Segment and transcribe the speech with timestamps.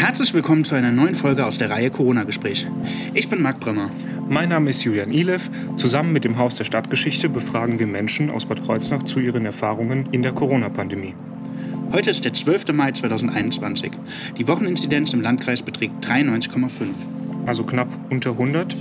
[0.00, 2.66] Herzlich willkommen zu einer neuen Folge aus der Reihe Corona-Gespräch.
[3.12, 3.90] Ich bin Marc Bremmer.
[4.30, 5.50] Mein Name ist Julian Ilev.
[5.76, 10.08] Zusammen mit dem Haus der Stadtgeschichte befragen wir Menschen aus Bad Kreuznach zu ihren Erfahrungen
[10.10, 11.14] in der Corona-Pandemie.
[11.92, 12.72] Heute ist der 12.
[12.72, 13.90] Mai 2021.
[14.38, 16.94] Die Wocheninzidenz im Landkreis beträgt 93,5.
[17.44, 18.74] Also knapp unter 100.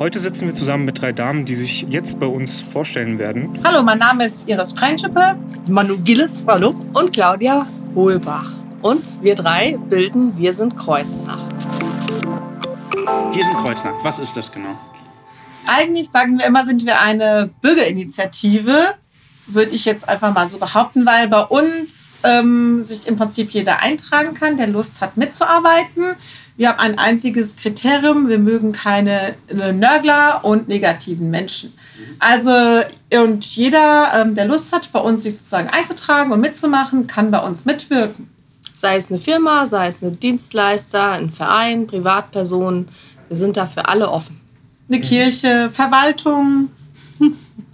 [0.00, 3.60] Heute sitzen wir zusammen mit drei Damen, die sich jetzt bei uns vorstellen werden.
[3.64, 5.36] Hallo, mein Name ist Iris Preinschippe.
[5.68, 6.74] Manu Gilles, hallo.
[6.94, 7.64] Und Claudia
[7.94, 8.59] Hohlbach.
[8.82, 11.38] Und wir drei bilden Wir sind Kreuznach.
[13.32, 13.92] Wir sind Kreuznach.
[14.02, 14.74] Was ist das genau?
[15.66, 18.94] Eigentlich sagen wir immer, sind wir eine Bürgerinitiative,
[19.46, 23.80] würde ich jetzt einfach mal so behaupten, weil bei uns ähm, sich im Prinzip jeder
[23.80, 26.16] eintragen kann, der Lust hat mitzuarbeiten.
[26.56, 31.74] Wir haben ein einziges Kriterium, wir mögen keine Nörgler und negativen Menschen.
[32.18, 37.30] Also, und jeder, ähm, der Lust hat, bei uns sich sozusagen einzutragen und mitzumachen, kann
[37.30, 38.29] bei uns mitwirken.
[38.80, 42.88] Sei es eine Firma, sei es ein Dienstleister, ein Verein, Privatpersonen,
[43.28, 44.40] wir sind da für alle offen.
[44.88, 46.70] Eine Kirche, Verwaltung,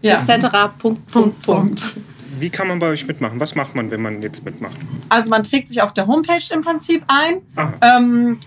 [0.03, 0.19] ja.
[0.19, 0.49] etc.
[0.77, 1.95] Punkt, Punkt, Punkt.
[2.41, 3.39] Wie kann man bei euch mitmachen?
[3.39, 4.77] Was macht man, wenn man jetzt mitmacht?
[5.09, 7.37] Also man trägt sich auf der Homepage im Prinzip ein.
[7.81, 8.41] Ähm,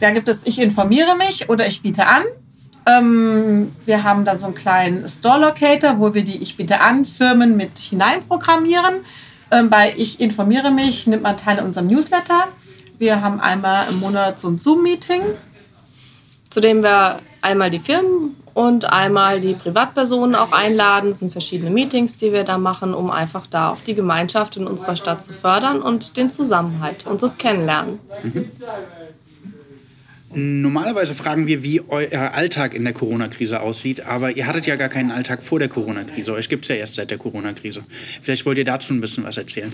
[0.00, 2.22] da gibt es Ich informiere mich oder ich biete an.
[2.88, 7.04] Ähm, wir haben da so einen kleinen Store Locator, wo wir die Ich biete an
[7.04, 9.04] Firmen mit hineinprogrammieren.
[9.50, 12.48] Ähm, bei Ich informiere mich nimmt man teil an unserem Newsletter.
[12.98, 15.22] Wir haben einmal im Monat so ein Zoom-Meeting.
[16.50, 21.10] Zu dem wir einmal die Firmen und einmal die Privatpersonen auch einladen.
[21.10, 24.66] Es sind verschiedene Meetings, die wir da machen, um einfach da auch die Gemeinschaft in
[24.66, 28.00] unserer Stadt zu fördern und den Zusammenhalt und das Kennenlernen.
[28.22, 28.50] Mhm.
[30.34, 34.90] Normalerweise fragen wir, wie euer Alltag in der Corona-Krise aussieht, aber ihr hattet ja gar
[34.90, 36.34] keinen Alltag vor der Corona-Krise.
[36.34, 37.84] Euch gibt es ja erst seit der Corona-Krise.
[38.20, 39.72] Vielleicht wollt ihr dazu ein bisschen was erzählen.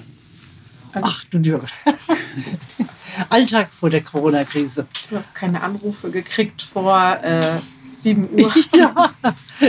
[0.93, 1.67] Ach du Jürgen.
[3.31, 4.87] Alltag vor der Corona-Krise.
[5.11, 7.59] Du hast keine Anrufe gekriegt vor äh,
[7.99, 8.53] 7 Uhr.
[8.77, 8.95] ja.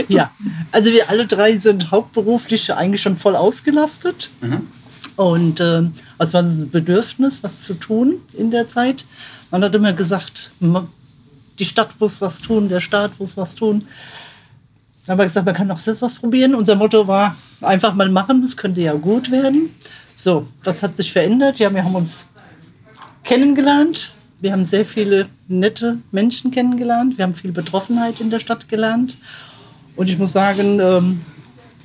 [0.08, 0.30] ja,
[0.70, 4.30] also wir alle drei sind hauptberuflich eigentlich schon voll ausgelastet.
[4.40, 4.68] Mhm.
[5.16, 5.82] Und äh,
[6.18, 9.04] es war ein Bedürfnis, was zu tun in der Zeit.
[9.50, 10.50] Man hat immer gesagt,
[11.58, 13.86] die Stadt muss was tun, der Staat muss was tun.
[15.06, 16.54] Dann haben wir gesagt, man kann auch selbst was probieren.
[16.54, 19.70] Unser Motto war, einfach mal machen, es könnte ja gut werden.
[20.16, 21.58] So, was hat sich verändert?
[21.58, 22.30] Ja, wir haben uns
[23.22, 24.12] kennengelernt.
[24.40, 27.18] Wir haben sehr viele nette Menschen kennengelernt.
[27.18, 29.16] Wir haben viel Betroffenheit in der Stadt gelernt.
[29.94, 31.20] Und ich muss sagen, ähm,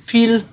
[0.04, 0.44] viel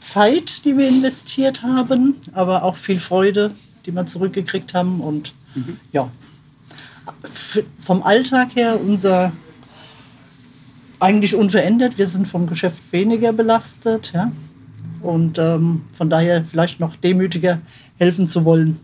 [0.00, 3.52] Zeit, die wir investiert haben, aber auch viel Freude,
[3.86, 5.00] die wir zurückgekriegt haben.
[5.00, 5.78] Und mhm.
[5.92, 6.10] ja,
[7.78, 9.32] vom Alltag her unser
[11.00, 11.98] eigentlich unverändert.
[11.98, 14.12] Wir sind vom Geschäft weniger belastet.
[14.14, 14.30] Ja?
[15.00, 17.58] Und ähm, von daher vielleicht noch demütiger
[17.98, 18.78] helfen zu wollen.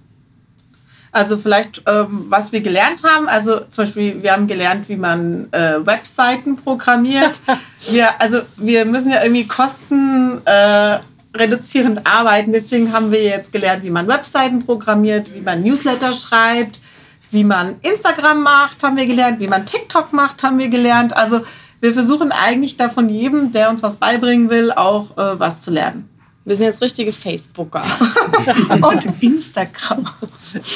[1.13, 5.51] Also vielleicht, ähm, was wir gelernt haben, also zum Beispiel, wir haben gelernt, wie man
[5.53, 7.41] äh, Webseiten programmiert.
[7.91, 10.99] wir, also wir müssen ja irgendwie Kosten äh,
[11.39, 12.53] reduzierend arbeiten.
[12.53, 16.81] Deswegen haben wir jetzt gelernt, wie man Webseiten programmiert, wie man Newsletter schreibt,
[17.31, 21.17] wie man Instagram macht, haben wir gelernt, wie man TikTok macht, haben wir gelernt.
[21.17, 21.41] Also
[21.81, 25.71] wir versuchen eigentlich da von jedem, der uns was beibringen will, auch äh, was zu
[25.71, 26.09] lernen.
[26.45, 27.85] Wir sind jetzt richtige Facebooker.
[28.81, 30.07] und Instagram.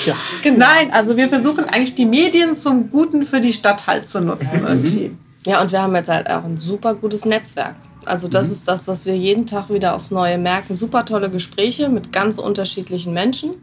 [0.05, 0.17] Ja.
[0.43, 0.59] Genau.
[0.59, 4.63] Nein, also wir versuchen eigentlich die Medien zum Guten für die Stadt halt zu nutzen.
[4.63, 4.67] Mhm.
[4.67, 5.17] Irgendwie.
[5.47, 7.77] Ja, und wir haben jetzt halt auch ein super gutes Netzwerk.
[8.05, 8.53] Also das mhm.
[8.53, 10.75] ist das, was wir jeden Tag wieder aufs Neue merken.
[10.75, 13.57] Super tolle Gespräche mit ganz unterschiedlichen Menschen.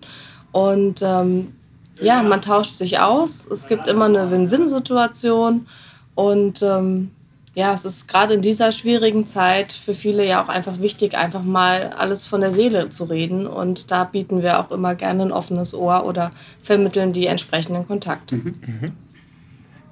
[0.52, 1.53] Und ähm,
[2.02, 3.47] ja, man tauscht sich aus.
[3.47, 5.68] Es gibt immer eine Win-Win-Situation.
[6.16, 7.12] Und ähm,
[7.58, 11.44] ja, es ist gerade in dieser schwierigen Zeit für viele ja auch einfach wichtig, einfach
[11.44, 13.47] mal alles von der Seele zu reden.
[13.47, 16.30] Und da bieten wir auch immer gerne ein offenes Ohr oder
[16.62, 18.36] vermitteln die entsprechenden Kontakte.
[18.36, 18.56] Mhm.
[18.66, 18.92] Mhm.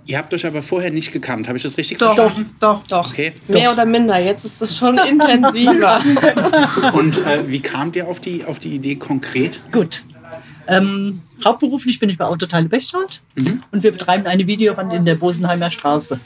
[0.08, 2.54] Ihr habt euch aber vorher nicht gekannt, habe ich das richtig doch, verstanden?
[2.60, 3.10] Doch, doch.
[3.10, 3.34] Okay.
[3.48, 3.74] Mehr doch.
[3.74, 6.00] oder minder, jetzt ist es schon intensiver.
[6.94, 9.60] Und äh, wie kamt ihr auf die, auf die Idee konkret?
[9.72, 10.04] Gut.
[10.68, 13.64] Ähm, hauptberuflich bin ich bei Autoteile Bechtold mhm.
[13.72, 16.20] und wir betreiben eine Videowand in der Bosenheimer Straße.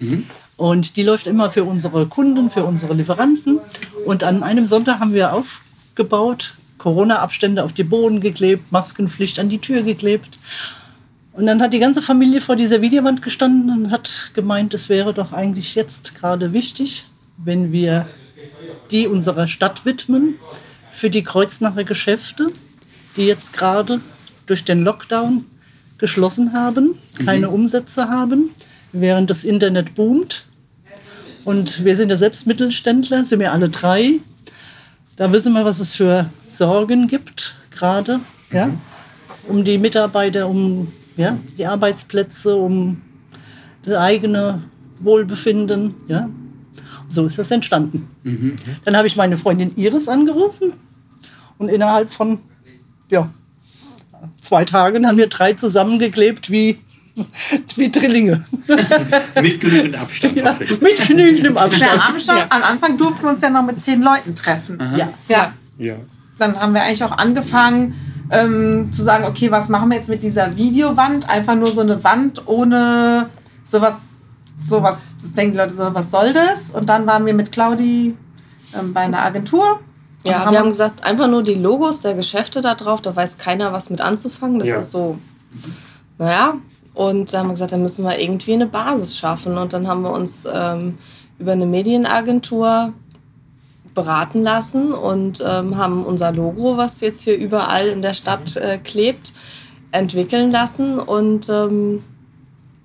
[0.00, 0.24] Mhm.
[0.56, 3.58] Und die läuft immer für unsere Kunden, für unsere Lieferanten.
[4.04, 9.58] Und an einem Sonntag haben wir aufgebaut, Corona-Abstände auf die Boden geklebt, Maskenpflicht an die
[9.58, 10.38] Tür geklebt.
[11.36, 15.12] Und dann hat die ganze Familie vor dieser Videowand gestanden und hat gemeint, es wäre
[15.12, 17.04] doch eigentlich jetzt gerade wichtig,
[17.36, 18.06] wenn wir
[18.90, 20.36] die unserer Stadt widmen
[20.90, 22.48] für die Kreuznacher Geschäfte,
[23.16, 24.00] die jetzt gerade
[24.46, 25.44] durch den Lockdown
[25.98, 27.54] geschlossen haben, keine mhm.
[27.54, 28.50] Umsätze haben,
[28.92, 30.46] während das Internet boomt.
[31.44, 34.20] Und wir sind ja selbst Mittelständler, sind wir alle drei.
[35.16, 38.20] Da wissen wir, was es für Sorgen gibt, gerade.
[38.50, 38.70] Ja?
[39.48, 43.02] um die Mitarbeiter, um ja, die Arbeitsplätze, um
[43.84, 44.62] das eigene
[45.00, 45.94] Wohlbefinden.
[46.08, 46.28] Ja.
[47.08, 48.08] So ist das entstanden.
[48.24, 48.56] Mhm.
[48.84, 50.72] Dann habe ich meine Freundin Iris angerufen
[51.58, 52.40] und innerhalb von
[53.10, 53.30] ja,
[54.40, 56.78] zwei Tagen haben wir drei zusammengeklebt wie,
[57.76, 58.44] wie Drillinge.
[59.40, 60.36] mit genügend Abstand.
[60.36, 61.92] Ja, mit genügendem Abstand.
[61.94, 62.46] Ja, am, ja.
[62.50, 64.78] am, Anfang durften wir uns ja noch mit zehn Leuten treffen.
[64.96, 65.12] Ja.
[65.28, 65.52] ja.
[65.78, 65.96] Ja.
[66.38, 67.94] Dann haben wir eigentlich auch angefangen
[68.30, 71.28] ähm, zu sagen, okay, was machen wir jetzt mit dieser Videowand?
[71.28, 73.28] Einfach nur so eine Wand ohne
[73.62, 74.14] sowas,
[74.58, 76.70] sowas, das denken die Leute so, was soll das?
[76.70, 78.16] Und dann waren wir mit Claudi
[78.74, 79.80] ähm, bei einer Agentur
[80.26, 83.38] ja, haben wir haben gesagt, einfach nur die Logos der Geschäfte da drauf, da weiß
[83.38, 84.58] keiner, was mit anzufangen.
[84.58, 84.78] Das ja.
[84.78, 85.18] ist so,
[86.18, 86.54] naja.
[86.94, 89.58] Und da haben wir gesagt, dann müssen wir irgendwie eine Basis schaffen.
[89.58, 90.98] Und dann haben wir uns ähm,
[91.38, 92.92] über eine Medienagentur
[93.96, 98.78] beraten lassen und ähm, haben unser Logo, was jetzt hier überall in der Stadt äh,
[98.78, 99.32] klebt,
[99.90, 101.00] entwickeln lassen.
[101.00, 102.04] Und ähm,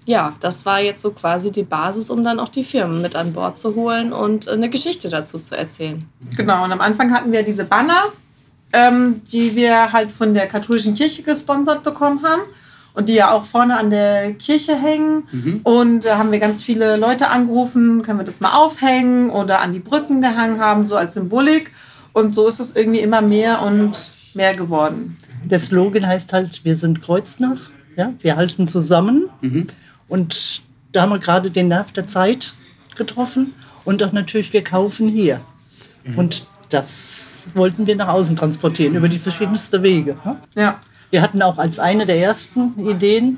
[0.06, 3.34] ja, das war jetzt so quasi die Basis, um dann auch die Firmen mit an
[3.34, 6.04] Bord zu holen und äh, eine Geschichte dazu zu erzählen.
[6.36, 8.06] Genau, und am Anfang hatten wir diese Banner,
[8.74, 12.42] ähm, die wir halt von der katholischen Kirche gesponsert bekommen haben
[12.94, 15.24] und die ja auch vorne an der Kirche hängen.
[15.32, 15.62] Mhm.
[15.64, 19.74] Und da haben wir ganz viele Leute angerufen, können wir das mal aufhängen oder an
[19.74, 21.72] die Brücken gehangen haben, so als Symbolik.
[22.14, 25.18] Und so ist es irgendwie immer mehr und mehr geworden.
[25.44, 29.30] Der Slogan heißt halt, wir sind Kreuznach, ja, wir halten zusammen.
[29.42, 29.68] Mhm.
[30.08, 30.62] Und
[30.92, 32.54] da haben wir gerade den Nerv der Zeit
[32.96, 33.54] getroffen
[33.86, 35.42] und auch natürlich, wir kaufen hier.
[36.04, 36.18] Mhm.
[36.18, 40.18] Und das wollten wir nach außen transportieren über die verschiedensten Wege.
[40.24, 40.38] Ne?
[40.56, 40.80] Ja.
[41.12, 43.38] Wir hatten auch als eine der ersten Ideen,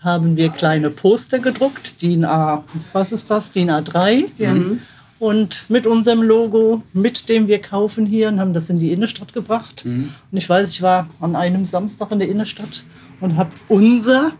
[0.00, 4.24] haben wir kleine Poster gedruckt, DIN A, was ist das, DIN A3.
[4.38, 4.52] Ja.
[4.52, 4.80] Mhm.
[5.18, 9.32] Und mit unserem Logo, mit dem wir kaufen hier und haben das in die Innenstadt
[9.32, 9.84] gebracht.
[9.84, 10.12] Mhm.
[10.32, 12.84] Und ich weiß, ich war an einem Samstag in der Innenstadt
[13.20, 14.32] und habe unser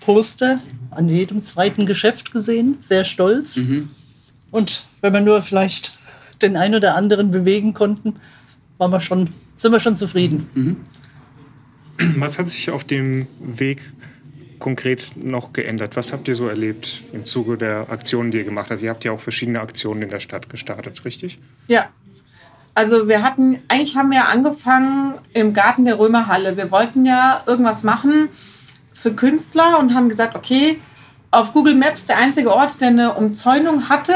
[0.00, 0.56] Poster
[0.90, 3.56] an jedem zweiten Geschäft gesehen, sehr stolz.
[3.56, 3.88] Mhm.
[4.50, 5.98] Und wenn wir nur vielleicht
[6.42, 8.16] den einen oder anderen bewegen konnten,
[8.76, 10.48] waren wir schon, sind wir schon zufrieden.
[10.54, 10.76] Mhm.
[12.16, 13.82] Was hat sich auf dem Weg
[14.58, 15.96] konkret noch geändert?
[15.96, 18.82] Was habt ihr so erlebt im Zuge der Aktionen, die ihr gemacht habt?
[18.82, 21.38] Ihr habt ja auch verschiedene Aktionen in der Stadt gestartet, richtig?
[21.68, 21.88] Ja.
[22.74, 26.56] Also wir hatten, eigentlich haben wir angefangen im Garten der Römerhalle.
[26.56, 28.28] Wir wollten ja irgendwas machen,
[28.92, 30.78] für Künstler und haben gesagt, okay,
[31.30, 34.14] auf Google Maps der einzige Ort, der eine Umzäunung hatte,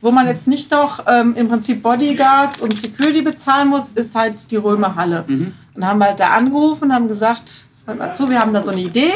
[0.00, 4.50] wo man jetzt nicht noch ähm, im Prinzip Bodyguards und Security bezahlen muss, ist halt
[4.50, 5.24] die Römerhalle.
[5.26, 5.54] Mhm.
[5.78, 9.12] Und haben halt da angerufen und haben gesagt, dazu, wir haben da so eine Idee,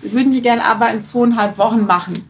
[0.00, 2.28] wir würden die gerne aber in zweieinhalb Wochen machen.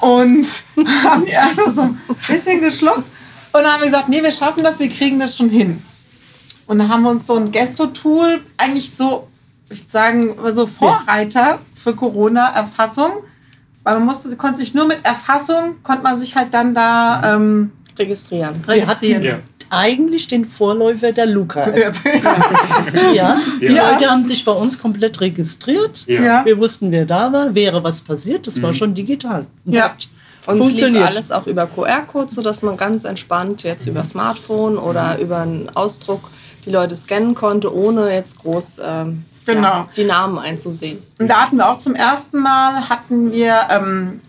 [0.00, 0.46] Und
[1.04, 3.10] haben die einfach so ein bisschen geschluckt
[3.52, 5.82] und haben gesagt, nee, wir schaffen das, wir kriegen das schon hin.
[6.66, 9.28] Und dann haben wir uns so ein Gesto-Tool eigentlich so
[9.70, 13.24] ich würde sagen, so Vorreiter für Corona-Erfassung.
[13.82, 17.72] Weil man musste, konnte sich nur mit Erfassung, konnte man sich halt dann da ähm,
[17.98, 18.62] registrieren.
[18.66, 19.22] registrieren.
[19.22, 19.38] Ja.
[19.70, 21.76] Eigentlich den Vorläufer der Luca.
[21.76, 21.92] Ja.
[23.14, 23.40] ja.
[23.60, 23.92] Die ja.
[23.92, 26.06] Leute haben sich bei uns komplett registriert.
[26.06, 26.44] Ja.
[26.44, 28.46] Wir wussten, wer da war, wäre was passiert.
[28.46, 28.62] Das mhm.
[28.62, 29.46] war schon digital.
[29.64, 29.94] Und ja.
[30.46, 35.16] Und es lief alles auch über QR-Code, sodass man ganz entspannt jetzt über Smartphone oder
[35.16, 35.20] mhm.
[35.20, 36.30] über einen Ausdruck
[36.64, 39.62] die Leute scannen konnte, ohne jetzt groß ähm, genau.
[39.62, 41.02] ja, die Namen einzusehen.
[41.18, 44.20] Und da hatten wir auch zum ersten Mal, hatten wir ähm,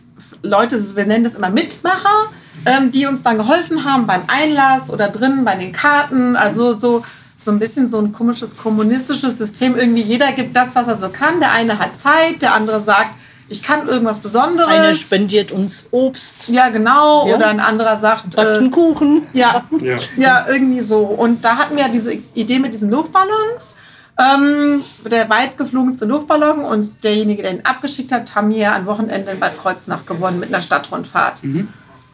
[0.44, 2.32] Leute, wir nennen das immer Mitmacher,
[2.66, 6.36] ähm, die uns dann geholfen haben beim Einlass oder drinnen bei den Karten.
[6.36, 7.04] Also so,
[7.38, 9.76] so ein bisschen so ein komisches kommunistisches System.
[9.76, 11.40] Irgendwie jeder gibt das, was er so kann.
[11.40, 13.12] Der eine hat Zeit, der andere sagt,
[13.52, 14.70] ich kann irgendwas Besonderes.
[14.70, 16.50] Einer spendiert uns Obst.
[16.50, 17.28] Ja, genau.
[17.28, 17.36] Ja.
[17.36, 18.38] Oder ein anderer sagt.
[18.38, 19.24] Äh, Kuchen.
[19.34, 19.98] Ja, ja.
[20.18, 21.00] ja, irgendwie so.
[21.00, 23.76] Und da hatten wir diese Idee mit diesen Luftballons.
[24.20, 29.32] Ähm, der weit geflogenste Luftballon und derjenige, der ihn abgeschickt hat, haben hier ein Wochenende
[29.32, 31.44] in Bad Kreuznach gewonnen mit einer Stadtrundfahrt.
[31.44, 31.70] Mhm.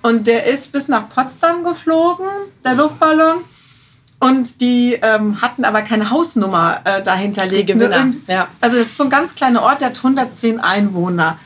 [0.05, 2.27] Und der ist bis nach Potsdam geflogen,
[2.63, 3.37] der Luftballon.
[4.19, 8.13] Und die ähm, hatten aber keine Hausnummer äh, dahinter Die Gewinner.
[8.27, 8.47] Ja.
[8.61, 11.39] Also es ist so ein ganz kleiner Ort, der hat 110 Einwohner.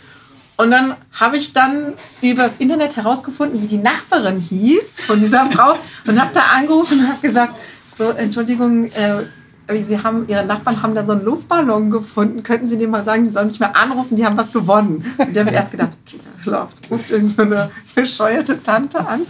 [0.58, 5.78] Und dann habe ich dann übers Internet herausgefunden, wie die Nachbarin hieß von dieser Frau
[6.06, 7.56] und habe da angerufen und habe gesagt,
[7.88, 9.24] so Entschuldigung, äh,
[9.84, 12.44] Sie haben, Ihre Nachbarn haben da so einen Luftballon gefunden.
[12.44, 15.06] Könnten Sie denen mal sagen, die sollen mich mal anrufen, die haben was gewonnen.
[15.18, 19.22] Und der hat erst gedacht, okay, da läuft, ruft irgendeine so bescheuerte Tante an.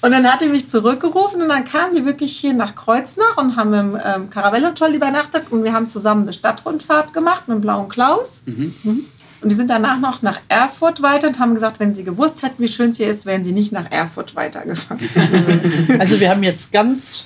[0.00, 3.56] Und dann hat er mich zurückgerufen und dann kamen die wirklich hier nach Kreuznach und
[3.56, 7.88] haben im ähm, Caravelle-Hotel übernachtet und wir haben zusammen eine Stadtrundfahrt gemacht mit dem Blauen
[7.88, 8.42] Klaus.
[8.44, 8.74] Mhm.
[8.82, 9.06] mhm.
[9.40, 12.62] Und die sind danach noch nach Erfurt weiter und haben gesagt, wenn sie gewusst hätten,
[12.62, 15.00] wie schön es hier ist, wären sie nicht nach Erfurt weitergefahren.
[15.98, 17.24] Also wir haben jetzt ganz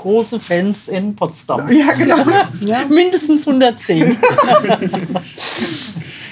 [0.00, 1.70] große Fans in Potsdam.
[1.70, 2.24] Ja, genau.
[2.62, 2.84] ja.
[2.88, 4.16] Mindestens 110.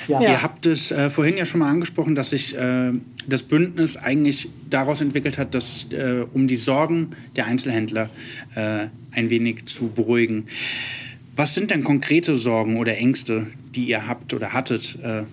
[0.09, 0.21] ja.
[0.23, 2.93] Ihr habt es äh, vorhin ja schon mal angesprochen, dass sich äh,
[3.27, 8.09] das Bündnis eigentlich daraus entwickelt hat, dass, äh, um die Sorgen der Einzelhändler
[8.55, 10.47] äh, ein wenig zu beruhigen.
[11.37, 14.99] Was sind denn konkrete Sorgen oder Ängste, die ihr habt oder hattet?
[15.03, 15.25] Äh,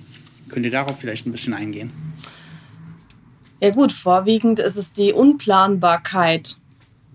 [0.50, 1.92] könnt ihr darauf vielleicht ein bisschen eingehen?
[3.62, 6.58] Ja gut, vorwiegend ist es die Unplanbarkeit,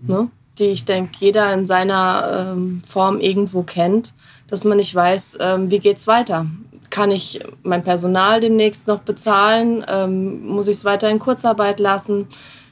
[0.01, 0.31] ne?
[0.59, 4.13] Die ich denke, jeder in seiner ähm, Form irgendwo kennt,
[4.47, 6.45] dass man nicht weiß, ähm, wie geht es weiter.
[6.89, 9.85] Kann ich mein Personal demnächst noch bezahlen?
[9.87, 12.27] Ähm, muss ich es weiter in Kurzarbeit lassen?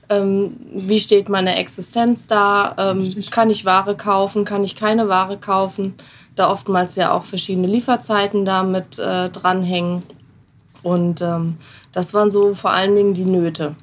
[0.09, 5.37] ähm, wie steht meine Existenz da, ähm, kann ich Ware kaufen, kann ich keine Ware
[5.37, 5.93] kaufen,
[6.35, 10.03] da oftmals ja auch verschiedene Lieferzeiten damit äh, dranhängen.
[10.81, 11.57] Und ähm,
[11.91, 13.75] das waren so vor allen Dingen die Nöte.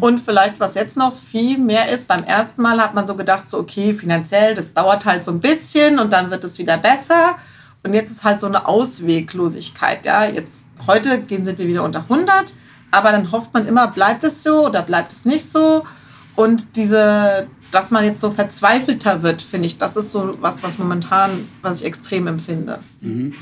[0.00, 3.48] Und vielleicht, was jetzt noch viel mehr ist, beim ersten Mal hat man so gedacht,
[3.48, 7.36] so okay, finanziell, das dauert halt so ein bisschen und dann wird es wieder besser.
[7.82, 10.04] Und jetzt ist halt so eine Ausweglosigkeit.
[10.04, 12.52] Ja, jetzt heute gehen sind wir wieder unter 100
[12.90, 15.84] aber dann hofft man immer, bleibt es so oder bleibt es nicht so.
[16.36, 20.78] Und diese, dass man jetzt so verzweifelter wird, finde ich, das ist so was, was
[20.78, 22.80] momentan, was ich extrem empfinde.
[23.00, 23.34] Mhm.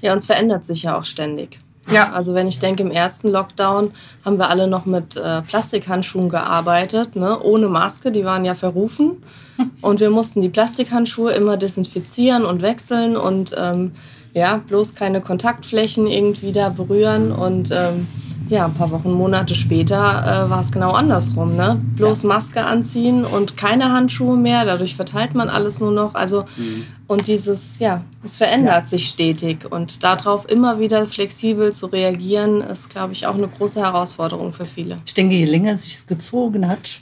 [0.00, 1.58] Ja, uns verändert sich ja auch ständig.
[1.90, 2.12] Ja.
[2.12, 3.92] Also wenn ich denke, im ersten Lockdown
[4.24, 7.40] haben wir alle noch mit äh, Plastikhandschuhen gearbeitet, ne?
[7.40, 9.22] ohne Maske, die waren ja verrufen.
[9.80, 13.90] Und wir mussten die Plastikhandschuhe immer desinfizieren und wechseln und ähm,
[14.32, 17.32] ja, bloß keine Kontaktflächen irgendwie da berühren.
[17.32, 18.06] Und ähm,
[18.48, 21.56] ja, ein paar Wochen, Monate später äh, war es genau andersrum.
[21.56, 21.78] Ne?
[21.96, 22.28] Bloß ja.
[22.28, 24.64] Maske anziehen und keine Handschuhe mehr.
[24.64, 26.14] Dadurch verteilt man alles nur noch.
[26.14, 26.86] Also, mhm.
[27.08, 28.86] Und dieses, ja, es verändert ja.
[28.86, 29.64] sich stetig.
[29.70, 34.66] Und darauf immer wieder flexibel zu reagieren, ist, glaube ich, auch eine große Herausforderung für
[34.66, 34.98] viele.
[35.06, 37.00] Ich denke, je länger es sich gezogen hat,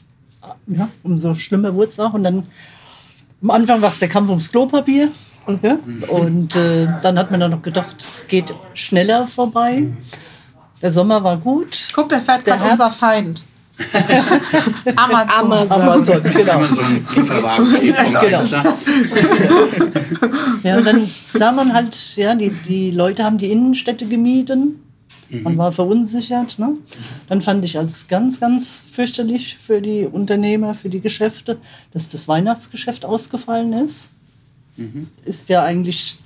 [0.68, 2.14] ja, umso schlimmer wurde es auch.
[2.14, 2.46] Und dann
[3.42, 5.10] am Anfang war es der Kampf ums Klopapier.
[5.62, 5.78] Ja?
[5.84, 6.02] Mhm.
[6.04, 9.88] Und äh, dann hat man dann noch gedacht, es geht schneller vorbei.
[10.82, 11.88] Der Sommer war gut.
[11.92, 13.44] Guck, da fährt gerade unser Feind.
[14.96, 15.52] Amazon.
[15.52, 15.82] Amazon.
[15.82, 16.52] Amazon, genau.
[16.52, 18.42] Amazon Lieferwagen steht vom genau.
[20.62, 24.82] ja, und dann sah man halt, ja, die, die Leute haben die Innenstädte gemieden.
[25.28, 25.58] Man mhm.
[25.58, 26.58] war verunsichert.
[26.58, 26.74] Ne?
[27.28, 31.58] Dann fand ich als ganz, ganz fürchterlich für die Unternehmer, für die Geschäfte,
[31.92, 34.10] dass das Weihnachtsgeschäft ausgefallen ist.
[34.76, 35.08] Mhm.
[35.24, 36.18] Ist ja eigentlich.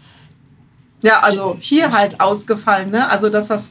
[1.03, 2.91] Ja, also hier halt ausgefallen.
[2.91, 3.09] Ne?
[3.09, 3.71] Also, dass das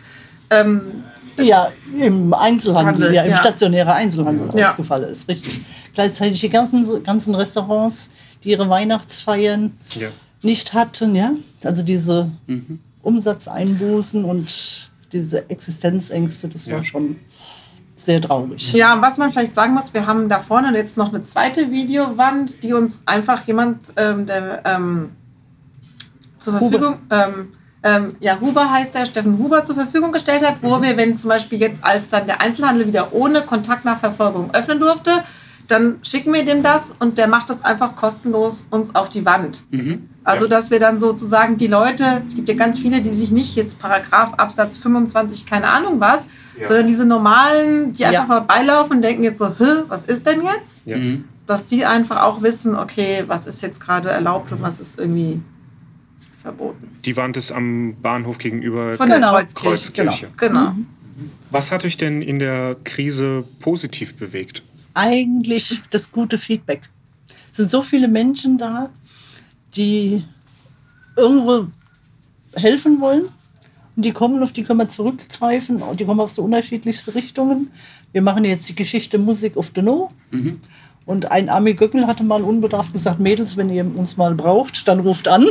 [0.50, 1.04] ähm,
[1.44, 1.70] ja,
[2.00, 3.38] im Einzelhandel, Handel, ja, im ja.
[3.38, 4.70] stationären Einzelhandel ja.
[4.70, 5.62] ausgefallen ist, richtig.
[5.94, 8.10] Gleichzeitig die ganzen, ganzen Restaurants,
[8.44, 10.10] die ihre Weihnachtsfeiern ja.
[10.42, 12.80] nicht hatten, ja, also diese mhm.
[13.02, 17.18] Umsatzeinbußen und diese Existenzängste, das war schon
[17.96, 18.72] sehr traurig.
[18.74, 21.72] Ja, und was man vielleicht sagen muss, wir haben da vorne jetzt noch eine zweite
[21.72, 25.10] Videowand, die uns einfach jemand, ähm, der ähm,
[26.38, 27.50] zur Verfügung, ähm,
[27.82, 30.84] ähm, ja, Huber heißt der, Steffen Huber zur Verfügung gestellt hat, wo mhm.
[30.84, 35.24] wir, wenn zum Beispiel jetzt als dann der Einzelhandel wieder ohne Kontaktnachverfolgung öffnen durfte,
[35.70, 39.64] dann schicken wir dem das und der macht das einfach kostenlos uns auf die Wand.
[39.70, 40.10] Mhm.
[40.24, 40.50] Also, ja.
[40.50, 43.80] dass wir dann sozusagen die Leute, es gibt ja ganz viele, die sich nicht jetzt
[43.80, 46.28] Paragraph Absatz 25, keine Ahnung was,
[46.60, 46.68] ja.
[46.68, 48.36] sondern diese normalen, die einfach ja.
[48.38, 49.56] vorbeilaufen und denken jetzt so,
[49.88, 50.88] was ist denn jetzt?
[50.88, 51.26] Mhm.
[51.46, 55.42] Dass die einfach auch wissen, okay, was ist jetzt gerade erlaubt und was ist irgendwie
[56.42, 56.98] verboten.
[57.06, 59.70] Die Wand ist am Bahnhof gegenüber Von der Kreuzkirche.
[59.70, 60.28] Kreuzkirche.
[60.38, 60.60] Genau.
[60.60, 60.72] genau.
[60.72, 60.88] Mhm.
[61.52, 64.64] Was hat euch denn in der Krise positiv bewegt?
[64.94, 66.90] Eigentlich das gute Feedback.
[67.52, 68.90] Es sind so viele Menschen da,
[69.76, 70.24] die
[71.16, 71.68] irgendwo
[72.56, 73.24] helfen wollen.
[73.96, 75.82] Und die kommen, auf die können wir zurückgreifen.
[75.82, 77.72] Und die kommen aus so unterschiedlichsten Richtungen.
[78.12, 80.10] Wir machen jetzt die Geschichte Musik of the No.
[80.32, 80.62] Mhm.
[81.10, 85.00] Und ein Army Göckel hatte mal unbedarft gesagt, Mädels, wenn ihr uns mal braucht, dann
[85.00, 85.48] ruft an.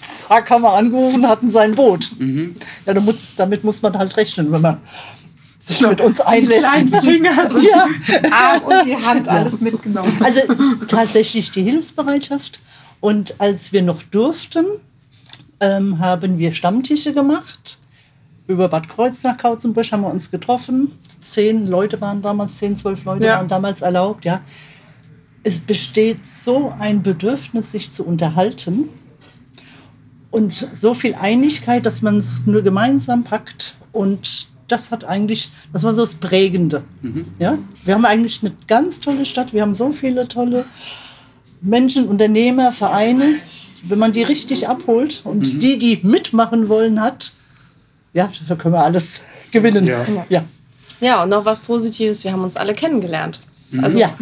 [0.00, 2.08] Zack, haben wir angerufen, hatten sein Boot.
[2.18, 2.56] Mhm.
[2.86, 4.78] Ja, damit, damit, muss man halt rechnen, wenn man
[5.60, 6.66] sich mit uns einlässt.
[6.80, 7.86] Die Finger, so ja.
[8.30, 10.16] Arm und die Hand, alles mitgenommen.
[10.24, 10.40] Also
[10.88, 12.62] tatsächlich die Hilfsbereitschaft.
[13.00, 14.64] Und als wir noch durften,
[15.60, 17.76] ähm, haben wir Stammtische gemacht.
[18.46, 20.92] Über Bad Kreuz nach Kautzenbusch haben wir uns getroffen.
[21.20, 23.36] Zehn Leute waren damals, zehn, zwölf Leute ja.
[23.36, 24.40] waren damals erlaubt, ja
[25.42, 28.88] es besteht so ein Bedürfnis, sich zu unterhalten
[30.30, 35.84] und so viel Einigkeit, dass man es nur gemeinsam packt und das hat eigentlich, das
[35.84, 36.82] war so das Prägende.
[37.00, 37.24] Mhm.
[37.38, 37.56] Ja?
[37.84, 40.66] Wir haben eigentlich eine ganz tolle Stadt, wir haben so viele tolle
[41.62, 43.36] Menschen, Unternehmer, Vereine.
[43.82, 45.60] Wenn man die richtig abholt und mhm.
[45.60, 47.32] die, die mitmachen wollen, hat,
[48.12, 49.86] ja, da können wir alles gewinnen.
[49.86, 50.04] Ja.
[50.28, 50.44] ja.
[51.00, 53.40] ja, und noch was Positives, wir haben uns alle kennengelernt.
[53.70, 53.84] Mhm.
[53.84, 54.14] Also ja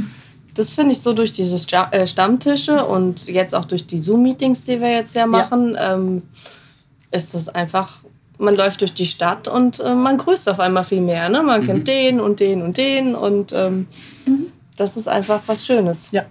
[0.57, 1.57] das finde ich so durch diese
[1.91, 5.95] äh, Stammtische und jetzt auch durch die Zoom-Meetings, die wir jetzt ja machen, ja.
[5.95, 6.23] Ähm,
[7.13, 8.01] ist das einfach,
[8.39, 11.29] man läuft durch die Stadt und äh, man grüßt auf einmal viel mehr.
[11.29, 11.43] Ne?
[11.43, 11.67] Man mhm.
[11.67, 13.87] kennt den und den und den und ähm,
[14.27, 14.47] mhm.
[14.77, 16.09] das ist einfach was Schönes.
[16.13, 16.25] Ja.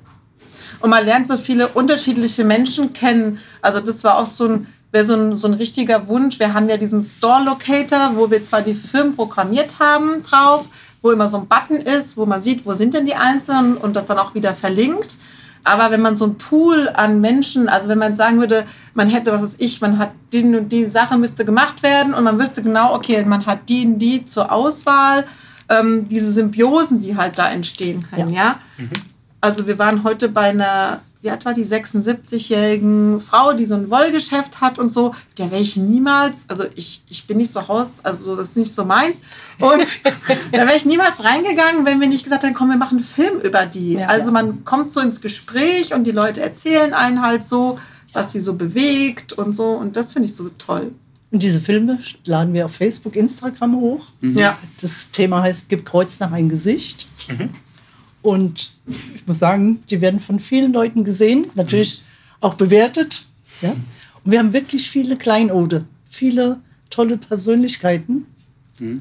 [0.82, 3.40] Und man lernt so viele unterschiedliche Menschen kennen.
[3.62, 6.40] Also das war auch so ein, wäre so ein, so ein richtiger Wunsch.
[6.40, 10.68] Wir haben ja diesen Store Locator, wo wir zwar die Firmen programmiert haben drauf,
[11.06, 13.96] wo immer so ein Button ist, wo man sieht, wo sind denn die Einzelnen und
[13.96, 15.18] das dann auch wieder verlinkt.
[15.64, 19.32] Aber wenn man so ein Pool an Menschen, also wenn man sagen würde, man hätte,
[19.32, 22.64] was ist ich, man hat die und die Sache müsste gemacht werden und man wüsste
[22.64, 25.26] genau, okay, man hat die und die zur Auswahl,
[25.70, 28.44] ähm, diese Symbiosen, die halt da entstehen können, ja.
[28.44, 28.60] ja?
[28.78, 28.90] Mhm.
[29.42, 33.90] Also wir waren heute bei einer, wie alt war die 76-jährigen Frau, die so ein
[33.90, 35.16] Wollgeschäft hat und so.
[35.40, 38.72] Der wäre ich niemals, also ich, ich bin nicht so Haus, also das ist nicht
[38.72, 39.22] so meins.
[39.60, 39.88] Und
[40.52, 43.40] da wäre ich niemals reingegangen, wenn wir nicht gesagt hätten, komm, wir machen einen Film
[43.42, 43.94] über die.
[43.94, 47.80] Ja, also man kommt so ins Gespräch und die Leute erzählen einen halt so,
[48.14, 49.72] was sie so bewegt und so.
[49.72, 50.92] Und das finde ich so toll.
[51.32, 54.06] Und diese Filme laden wir auf Facebook, Instagram hoch.
[54.22, 54.38] Mhm.
[54.38, 54.60] Ja.
[54.80, 57.08] Das Thema heißt, Gib Kreuz nach ein Gesicht.
[57.28, 57.50] Mhm.
[58.26, 58.72] Und
[59.14, 62.02] ich muss sagen, die werden von vielen Leuten gesehen, natürlich
[62.42, 63.28] auch bewertet.
[63.62, 63.70] Ja?
[64.24, 68.26] Und wir haben wirklich viele Kleinode, viele tolle Persönlichkeiten.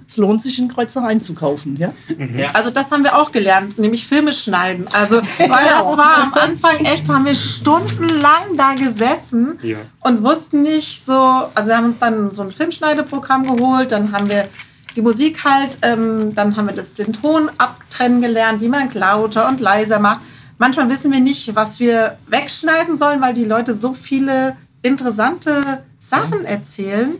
[0.06, 1.76] Es lohnt sich, in Kreuzer einzukaufen.
[1.78, 1.94] Ja?
[2.36, 2.50] ja?
[2.52, 4.88] Also das haben wir auch gelernt, nämlich Filme schneiden.
[4.92, 9.78] Also, weil das war am Anfang echt, haben wir stundenlang da gesessen ja.
[10.00, 14.28] und wussten nicht so, also wir haben uns dann so ein Filmschneideprogramm geholt, dann haben
[14.28, 14.50] wir
[14.96, 19.48] die Musik halt, ähm, dann haben wir das, den Ton abtrennen gelernt, wie man lauter
[19.48, 20.20] und leiser macht.
[20.58, 26.44] Manchmal wissen wir nicht, was wir wegschneiden sollen, weil die Leute so viele interessante Sachen
[26.44, 27.16] erzählen.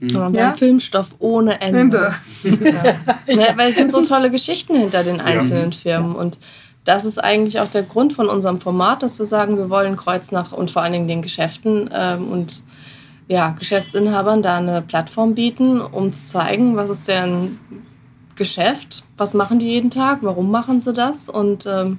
[0.00, 0.10] Mhm.
[0.10, 0.46] wir ja?
[0.48, 2.14] haben Filmstoff ohne Ende.
[2.42, 2.64] Ende.
[2.64, 2.84] Ja.
[3.34, 3.56] ja.
[3.56, 6.14] weil es sind so tolle Geschichten hinter den einzelnen Firmen.
[6.14, 6.38] Und
[6.84, 10.52] das ist eigentlich auch der Grund von unserem Format, dass wir sagen, wir wollen Kreuznach
[10.52, 12.62] und vor allen Dingen den Geschäften ähm, und
[13.28, 17.58] ja, Geschäftsinhabern da eine Plattform bieten, um zu zeigen, was ist deren
[18.36, 21.98] Geschäft, was machen die jeden Tag, warum machen sie das und ähm,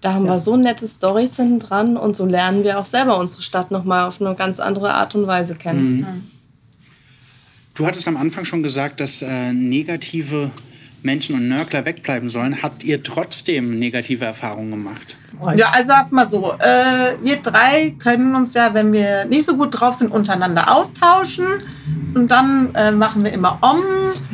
[0.00, 0.32] da haben ja.
[0.32, 4.06] wir so nette Stories hinten dran und so lernen wir auch selber unsere Stadt nochmal
[4.06, 5.96] auf eine ganz andere Art und Weise kennen.
[5.96, 6.30] Mhm.
[7.74, 10.50] Du hattest am Anfang schon gesagt, dass äh, negative
[11.06, 12.62] Menschen und Nörgler wegbleiben sollen.
[12.62, 15.16] Habt ihr trotzdem negative Erfahrungen gemacht?
[15.56, 19.56] Ja, also sag mal so, äh, wir drei können uns ja, wenn wir nicht so
[19.56, 21.46] gut drauf sind, untereinander austauschen.
[22.14, 23.82] Und dann äh, machen wir immer Om.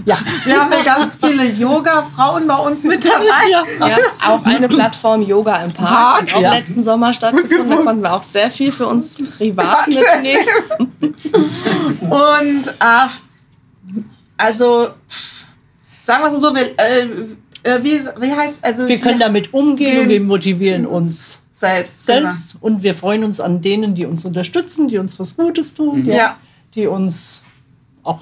[0.05, 0.17] Ja.
[0.45, 3.51] Wir haben ja ganz viele Yoga-Frauen bei uns mit dabei.
[3.51, 3.89] Ja.
[3.89, 3.97] ja.
[4.25, 6.29] auch eine Plattform Yoga im Park.
[6.29, 6.53] Park auch ja.
[6.53, 7.69] letzten Sommer stattgefunden.
[7.69, 10.93] Da konnten wir auch sehr viel für uns privat mitnehmen.
[12.01, 13.09] Und äh,
[14.39, 14.89] also,
[16.03, 17.07] sagen wir es so, wir, äh,
[17.63, 22.53] äh, wie, wie heißt also wir können damit umgehen und wir motivieren uns selbst selbst
[22.55, 22.67] genau.
[22.67, 26.13] und wir freuen uns an denen die uns unterstützen die uns was Gutes tun mhm.
[26.13, 26.39] ja.
[26.75, 27.43] die uns
[28.03, 28.21] auch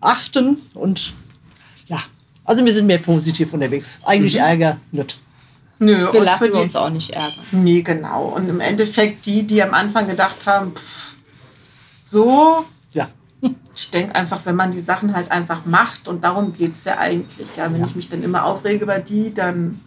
[0.00, 1.12] achten und
[1.86, 2.02] ja
[2.44, 4.40] also wir sind mehr positiv unterwegs eigentlich mhm.
[4.40, 5.18] Ärger nicht
[5.78, 7.44] Nö, wir lassen die, uns auch nicht ärgern.
[7.52, 8.28] Nee, genau.
[8.28, 11.16] Und im Endeffekt die, die am Anfang gedacht haben, pff,
[12.02, 12.64] so
[13.76, 16.98] ich denke einfach, wenn man die Sachen halt einfach macht und darum geht es ja
[16.98, 17.56] eigentlich.
[17.56, 17.86] Ja, wenn ja.
[17.86, 19.80] ich mich dann immer aufrege über die, dann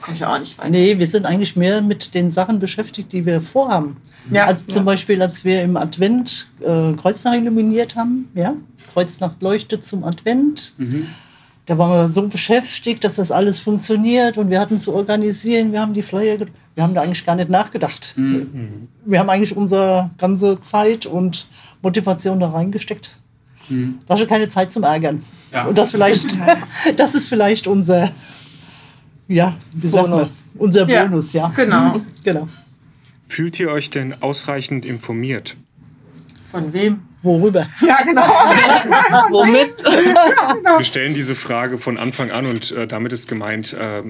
[0.00, 0.70] komme ich auch nicht weiter.
[0.70, 3.96] Nee, wir sind eigentlich mehr mit den Sachen beschäftigt, die wir vorhaben.
[4.30, 4.46] Ja.
[4.46, 4.82] Also zum ja.
[4.82, 8.54] Beispiel, als wir im Advent äh, Kreuznacht illuminiert haben, ja,
[8.92, 10.74] Kreuznacht leuchtet zum Advent.
[10.78, 11.08] Mhm.
[11.66, 15.80] Da waren wir so beschäftigt, dass das alles funktioniert und wir hatten zu organisieren, wir
[15.80, 16.38] haben die Flyer,
[16.76, 18.14] wir haben da eigentlich gar nicht nachgedacht.
[18.16, 18.86] Mhm.
[19.04, 21.48] Wir haben eigentlich unsere ganze Zeit und
[21.82, 23.18] Motivation da reingesteckt.
[23.68, 23.98] Mhm.
[24.06, 25.22] Da hast du keine Zeit zum Ärgern.
[25.52, 25.64] Ja.
[25.66, 26.36] Und das vielleicht,
[26.96, 28.12] das ist vielleicht unser,
[29.28, 30.44] ja, wie Bonus.
[30.56, 31.44] Unser Bonus, ja.
[31.44, 31.52] ja.
[31.64, 32.00] Genau.
[32.22, 32.48] genau.
[33.28, 35.56] Fühlt ihr euch denn ausreichend informiert?
[36.50, 37.00] Von wem?
[37.22, 37.66] Worüber?
[37.80, 38.22] Ja, genau.
[39.30, 39.82] Womit?
[39.82, 44.02] Wir stellen diese Frage von Anfang an und äh, damit ist gemeint, äh,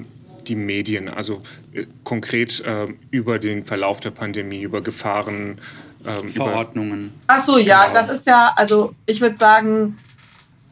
[0.47, 1.41] die Medien, also
[1.73, 5.57] äh, konkret äh, über den Verlauf der Pandemie, über Gefahren,
[6.05, 7.13] ähm, Verordnungen.
[7.27, 7.93] Ach so, ja, genau.
[7.93, 9.97] das ist ja, also ich würde sagen,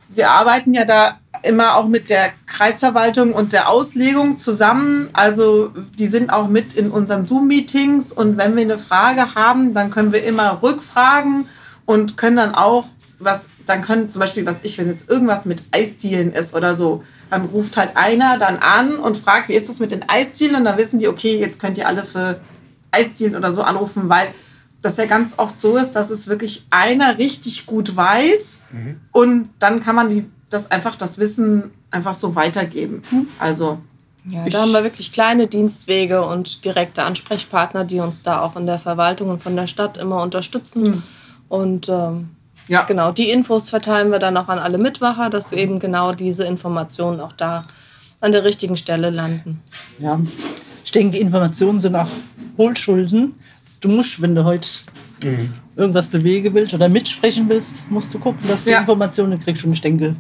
[0.09, 5.09] wir arbeiten ja da immer auch mit der Kreisverwaltung und der Auslegung zusammen.
[5.13, 9.91] Also die sind auch mit in unseren Zoom-Meetings und wenn wir eine Frage haben, dann
[9.91, 11.47] können wir immer rückfragen
[11.85, 12.85] und können dann auch
[13.19, 17.03] was, dann können zum Beispiel, was ich, wenn jetzt irgendwas mit Eisdielen ist oder so,
[17.29, 20.55] dann ruft halt einer dann an und fragt, wie ist das mit den Eisdielen?
[20.55, 22.39] Und dann wissen die, okay, jetzt könnt ihr alle für
[22.91, 24.27] Eisdielen oder so anrufen, weil
[24.85, 29.01] das ja ganz oft so ist, dass es wirklich einer richtig gut weiß mhm.
[29.11, 33.01] und dann kann man die, das einfach das Wissen einfach so weitergeben.
[33.09, 33.27] Mhm.
[33.39, 33.79] Also
[34.29, 38.65] Ja, da haben wir wirklich kleine Dienstwege und direkte Ansprechpartner, die uns da auch in
[38.65, 40.83] der Verwaltung und von der Stadt immer unterstützen.
[40.83, 41.03] Mhm.
[41.47, 42.29] Und ähm,
[42.67, 42.83] ja.
[42.83, 47.19] genau, die Infos verteilen wir dann auch an alle Mitwacher, dass eben genau diese Informationen
[47.19, 47.63] auch da
[48.21, 49.61] an der richtigen Stelle landen.
[49.99, 50.19] Ja,
[50.83, 52.09] ich denke, Informationen sind auch
[52.57, 53.35] Hohlschulden.
[53.85, 54.67] Du musst, wenn du heute
[55.21, 55.53] mhm.
[55.75, 58.79] irgendwas bewegen willst oder mitsprechen willst, musst du gucken, dass du ja.
[58.79, 59.63] Informationen kriegst.
[59.63, 60.15] Und ich denke,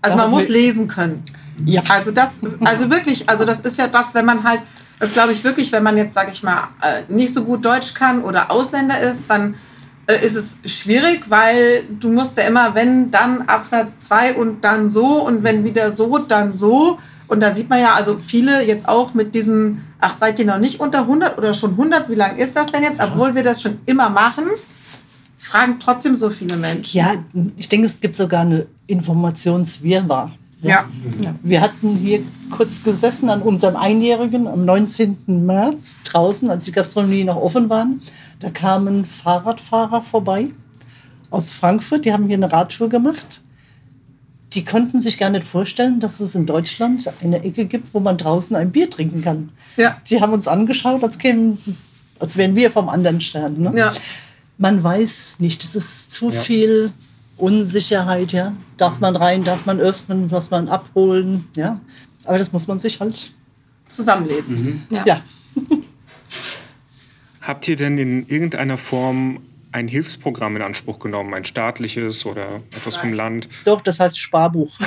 [0.00, 1.22] also man muss lesen können.
[1.66, 1.82] Ja.
[1.86, 4.62] Also das, also wirklich, also das ist ja das, wenn man halt,
[5.00, 7.92] das glaube ich wirklich, wenn man jetzt, sage ich mal, äh, nicht so gut Deutsch
[7.92, 9.56] kann oder Ausländer ist, dann
[10.06, 14.88] äh, ist es schwierig, weil du musst ja immer, wenn, dann Absatz 2 und dann
[14.88, 16.98] so und wenn wieder so, dann so.
[17.28, 20.58] Und da sieht man ja, also viele jetzt auch mit diesen, ach, seid ihr noch
[20.58, 23.00] nicht unter 100 oder schon 100, wie lange ist das denn jetzt?
[23.00, 24.44] Obwohl wir das schon immer machen,
[25.36, 26.96] fragen trotzdem so viele Menschen.
[26.96, 27.12] Ja,
[27.56, 30.32] ich denke, es gibt sogar eine Informationswirrwarr.
[30.62, 30.86] Ja.
[31.22, 31.34] ja.
[31.42, 35.18] Wir hatten hier kurz gesessen an unserem Einjährigen am 19.
[35.46, 38.00] März draußen, als die Gastronomie noch offen waren.
[38.40, 40.48] Da kamen Fahrradfahrer vorbei
[41.30, 43.42] aus Frankfurt, die haben hier eine Radtour gemacht.
[44.54, 48.16] Die konnten sich gar nicht vorstellen, dass es in Deutschland eine Ecke gibt, wo man
[48.16, 49.50] draußen ein Bier trinken kann.
[49.76, 50.00] Ja.
[50.08, 51.58] Die haben uns angeschaut, als, kämen,
[52.18, 53.60] als wären wir vom anderen Stern.
[53.60, 53.72] Ne?
[53.76, 53.92] Ja.
[54.56, 56.40] Man weiß nicht, es ist zu ja.
[56.40, 56.92] viel
[57.36, 58.56] Unsicherheit, ja.
[58.78, 61.80] Darf man rein, darf man öffnen, was man abholen, ja.
[62.24, 63.32] Aber das muss man sich halt
[63.86, 64.54] zusammenlesen.
[64.54, 64.82] Mhm.
[64.90, 65.04] Ja.
[65.06, 65.22] ja.
[67.40, 69.40] Habt ihr denn in irgendeiner Form
[69.72, 73.02] ein Hilfsprogramm in Anspruch genommen, ein staatliches oder etwas Nein.
[73.02, 73.48] vom Land?
[73.64, 74.78] Doch, das heißt Sparbuch.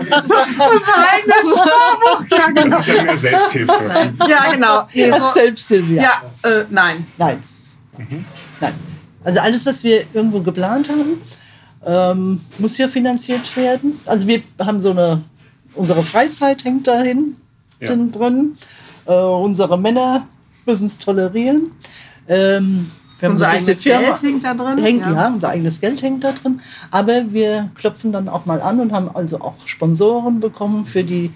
[0.00, 2.76] Unser eigenes Sparbuch, ja genau.
[2.76, 4.12] Das ist ja mehr Selbsthilfe.
[4.28, 4.86] Ja, genau.
[4.94, 6.02] Nee, so, Selbsthilfe, ja.
[6.42, 7.06] ja äh, nein.
[7.18, 7.42] Nein.
[7.98, 8.24] Mhm.
[8.60, 8.74] Nein.
[9.24, 11.20] Also alles, was wir irgendwo geplant haben,
[11.84, 14.00] ähm, muss ja finanziert werden.
[14.06, 15.24] Also wir haben so eine,
[15.74, 17.36] unsere Freizeit hängt dahin
[17.80, 17.94] ja.
[17.94, 18.56] drin.
[19.06, 20.26] Äh, unsere Männer
[20.64, 21.72] müssen es tolerieren.
[22.28, 22.90] Ähm,
[23.22, 24.78] unser eigenes Firma, Geld hängt da drin.
[24.78, 25.12] Hängt, ja.
[25.12, 25.28] ja.
[25.28, 26.60] unser eigenes Geld hängt da drin.
[26.90, 31.32] Aber wir klopfen dann auch mal an und haben also auch Sponsoren bekommen für die,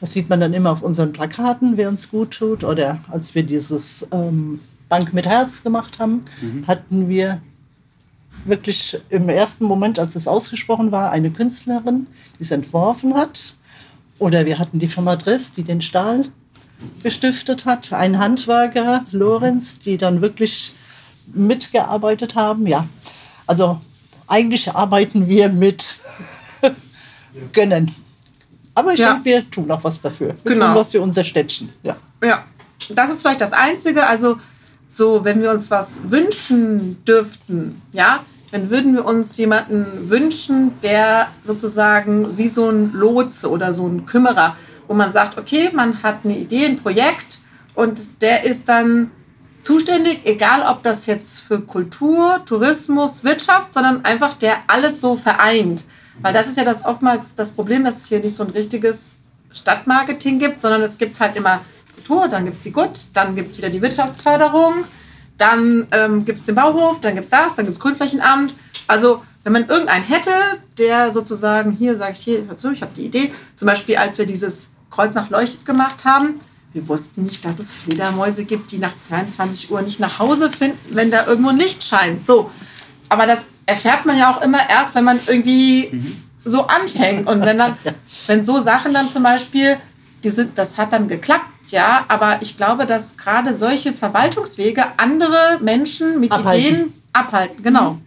[0.00, 2.64] das sieht man dann immer auf unseren Plakaten, wer uns gut tut.
[2.64, 6.66] Oder als wir dieses ähm, Bank mit Herz gemacht haben, mhm.
[6.66, 7.40] hatten wir
[8.44, 12.06] wirklich im ersten Moment, als es ausgesprochen war, eine Künstlerin,
[12.38, 13.54] die es entworfen hat.
[14.18, 16.26] Oder wir hatten die Firma Dress, die den Stahl
[17.02, 17.92] gestiftet hat.
[17.92, 20.74] Ein Handwerker, Lorenz, die dann wirklich
[21.26, 22.66] mitgearbeitet haben.
[22.66, 22.86] Ja,
[23.46, 23.80] also
[24.26, 26.00] eigentlich arbeiten wir mit
[27.52, 27.94] Gönnen.
[28.74, 29.12] Aber ich ja.
[29.12, 30.34] denke, wir tun auch was dafür.
[30.42, 30.66] Wir genau.
[30.66, 31.72] tun was für unser Städtchen.
[31.82, 31.96] Ja.
[32.22, 32.44] ja,
[32.90, 34.06] das ist vielleicht das Einzige.
[34.06, 34.38] Also
[34.86, 41.28] so, wenn wir uns was wünschen dürften, ja, dann würden wir uns jemanden wünschen, der
[41.42, 46.20] sozusagen wie so ein Lotse oder so ein Kümmerer, wo man sagt, okay, man hat
[46.24, 47.40] eine Idee, ein Projekt
[47.74, 49.10] und der ist dann
[49.66, 55.84] zuständig, egal ob das jetzt für Kultur, Tourismus, Wirtschaft, sondern einfach der alles so vereint.
[56.22, 59.16] Weil das ist ja das oftmals das Problem, dass es hier nicht so ein richtiges
[59.52, 61.62] Stadtmarketing gibt, sondern es gibt halt immer
[61.96, 64.84] Kultur, dann gibt es die GUT, dann gibt es wieder die Wirtschaftsförderung,
[65.36, 68.54] dann ähm, gibt es den Bauhof, dann gibt es das, dann gibt es Grünflächenamt.
[68.86, 70.30] Also wenn man irgendeinen hätte,
[70.78, 74.16] der sozusagen, hier sage ich hier, hör zu, ich habe die Idee, zum Beispiel als
[74.16, 76.40] wir dieses Kreuz nach Leuchtet gemacht haben,
[76.72, 80.78] wir wussten nicht, dass es Fledermäuse gibt, die nach 22 Uhr nicht nach Hause finden,
[80.90, 82.20] wenn da irgendwo ein Licht scheint.
[82.20, 82.50] So.
[83.08, 86.22] Aber das erfährt man ja auch immer erst, wenn man irgendwie mhm.
[86.44, 87.26] so anfängt.
[87.26, 87.76] Und wenn dann,
[88.26, 89.78] wenn so Sachen dann zum Beispiel,
[90.22, 95.58] die sind, das hat dann geklappt, ja, aber ich glaube, dass gerade solche Verwaltungswege andere
[95.60, 96.60] Menschen mit abhalten.
[96.60, 97.62] Ideen abhalten.
[97.62, 97.98] Genau.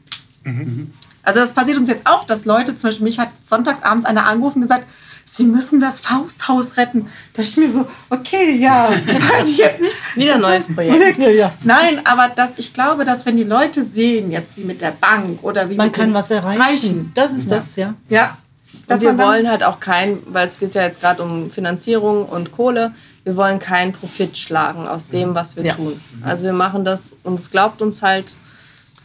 [0.44, 0.54] Mhm.
[0.54, 0.94] Mhm.
[1.24, 4.58] Also das passiert uns jetzt auch, dass Leute, zum Beispiel mich hat sonntagsabends einer angerufen
[4.58, 4.86] und gesagt,
[5.32, 7.08] Sie müssen das Fausthaus retten.
[7.34, 9.98] Da ich mir so, okay, ja, weiß ich jetzt nicht.
[10.16, 11.20] Wieder ein neues Projekt.
[11.20, 11.54] Ja, ja.
[11.64, 15.44] Nein, aber dass ich glaube, dass wenn die Leute sehen, jetzt wie mit der Bank
[15.44, 17.12] oder wie man mit kann was erreichen.
[17.14, 17.56] Das ist ja.
[17.56, 17.94] das, ja.
[18.10, 18.38] Ja,
[18.88, 22.52] dass wir wollen halt auch kein, weil es geht ja jetzt gerade um Finanzierung und
[22.52, 25.76] Kohle, wir wollen keinen Profit schlagen aus dem, was wir ja.
[25.76, 26.02] tun.
[26.24, 28.36] Also wir machen das und es glaubt uns halt,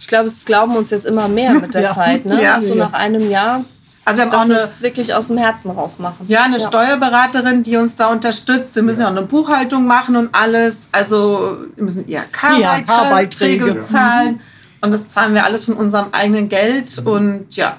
[0.00, 1.90] ich glaube, es glauben uns jetzt immer mehr mit der ja.
[1.90, 2.24] Zeit.
[2.24, 2.42] Ne?
[2.42, 2.60] Ja.
[2.62, 3.64] So nach einem Jahr.
[4.04, 6.26] Also wir haben auch eine, wirklich aus dem Herzen raus machen.
[6.28, 6.66] Ja, eine ja.
[6.68, 8.76] Steuerberaterin, die uns da unterstützt.
[8.76, 10.88] Wir müssen ja auch eine Buchhaltung machen und alles.
[10.92, 14.40] Also wir müssen IHK-Beiträge IHK zahlen.
[14.82, 16.98] Und das zahlen wir alles von unserem eigenen Geld.
[16.98, 17.78] Und ja,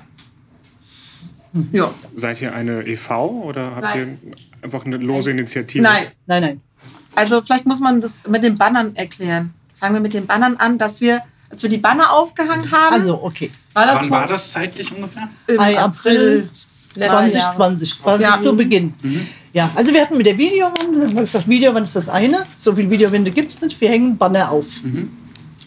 [1.72, 1.94] ja.
[2.16, 3.44] Seid ihr eine e.V.
[3.44, 4.20] oder habt nein.
[4.24, 4.32] ihr
[4.64, 5.84] einfach eine lose Initiative?
[5.84, 6.62] Nein, nein, nein.
[7.16, 9.54] Also vielleicht muss man das mit den Bannern erklären.
[9.74, 11.22] Fangen wir mit den Bannern an, dass wir,
[11.56, 12.94] als wir die Banner aufgehangen haben.
[12.94, 13.50] Also, okay.
[13.74, 15.30] War das Wann war das zeitlich ungefähr?
[15.48, 15.78] Im April.
[15.78, 16.50] April
[16.96, 18.40] 2020, quasi ja.
[18.40, 18.94] zu Beginn.
[19.02, 19.28] Mhm.
[19.54, 22.46] Ja, also wir hatten mit der Videowand, haben gesagt, Videowand ist das eine.
[22.58, 23.80] So viele Videowände gibt es nicht.
[23.80, 24.84] Wir hängen Banner auf.
[24.84, 25.12] Mhm.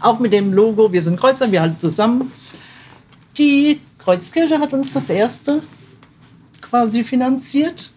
[0.01, 2.33] Auch mit dem Logo, wir sind Kreuzer, wir halten zusammen.
[3.37, 5.63] Die Kreuzkirche hat uns das erste
[6.63, 7.93] quasi finanziert.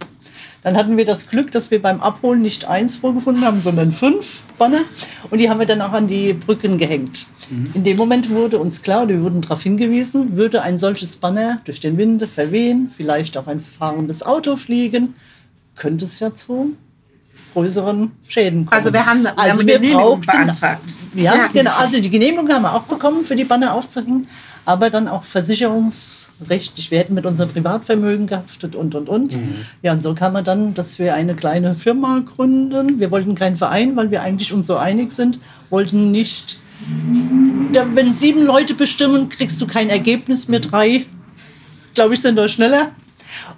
[0.63, 4.43] Dann hatten wir das Glück, dass wir beim Abholen nicht eins vorgefunden haben, sondern fünf
[4.58, 4.82] Banner.
[5.30, 7.28] Und die haben wir dann auch an die Brücken gehängt.
[7.50, 7.71] Mhm.
[7.74, 11.80] In dem Moment wurde uns klar, wir wurden darauf hingewiesen, würde ein solches Banner durch
[11.80, 15.15] den Wind verwehen, vielleicht auf ein fahrendes Auto fliegen,
[15.76, 16.76] könnte es ja zu
[17.53, 18.79] größeren Schäden kommen.
[18.79, 20.83] Also wir haben, wir also haben wir Genehmigung beantragt.
[21.13, 21.71] Ja, ja, genau.
[21.77, 24.27] Also die Genehmigung haben wir auch bekommen, für die Banner aufzuhängen
[24.65, 26.91] aber dann auch versicherungsrechtlich.
[26.91, 29.37] Wir hätten mit unserem Privatvermögen gehaftet und, und, und.
[29.37, 29.55] Mhm.
[29.81, 32.99] Ja, und so kam man dann, dass wir eine kleine Firma gründen.
[32.99, 36.59] Wir wollten keinen Verein, weil wir eigentlich uns so einig sind, wollten nicht,
[37.73, 40.59] wenn sieben Leute bestimmen, kriegst du kein Ergebnis mehr.
[40.59, 41.05] Drei,
[41.95, 42.91] glaube ich, sind da schneller.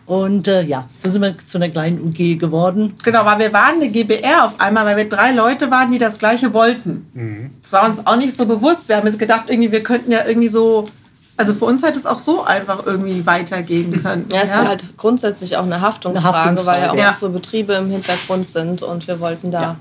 [0.05, 2.93] Und äh, ja, so sind wir zu einer kleinen UG geworden.
[3.03, 6.17] Genau, weil wir waren eine GBR auf einmal, weil wir drei Leute waren, die das
[6.17, 7.05] Gleiche wollten.
[7.13, 7.51] Mhm.
[7.61, 8.89] Das war uns auch nicht so bewusst.
[8.89, 10.89] Wir haben jetzt gedacht, irgendwie, wir könnten ja irgendwie so
[11.35, 14.27] also für uns hätte es auch so einfach irgendwie weitergehen können.
[14.31, 14.59] Ja, es ja?
[14.59, 17.09] war halt grundsätzlich auch eine Haftungsfrage, eine Haftungsfrage weil ja auch ja.
[17.09, 19.61] unsere Betriebe im Hintergrund sind und wir wollten da.
[19.61, 19.77] Ja.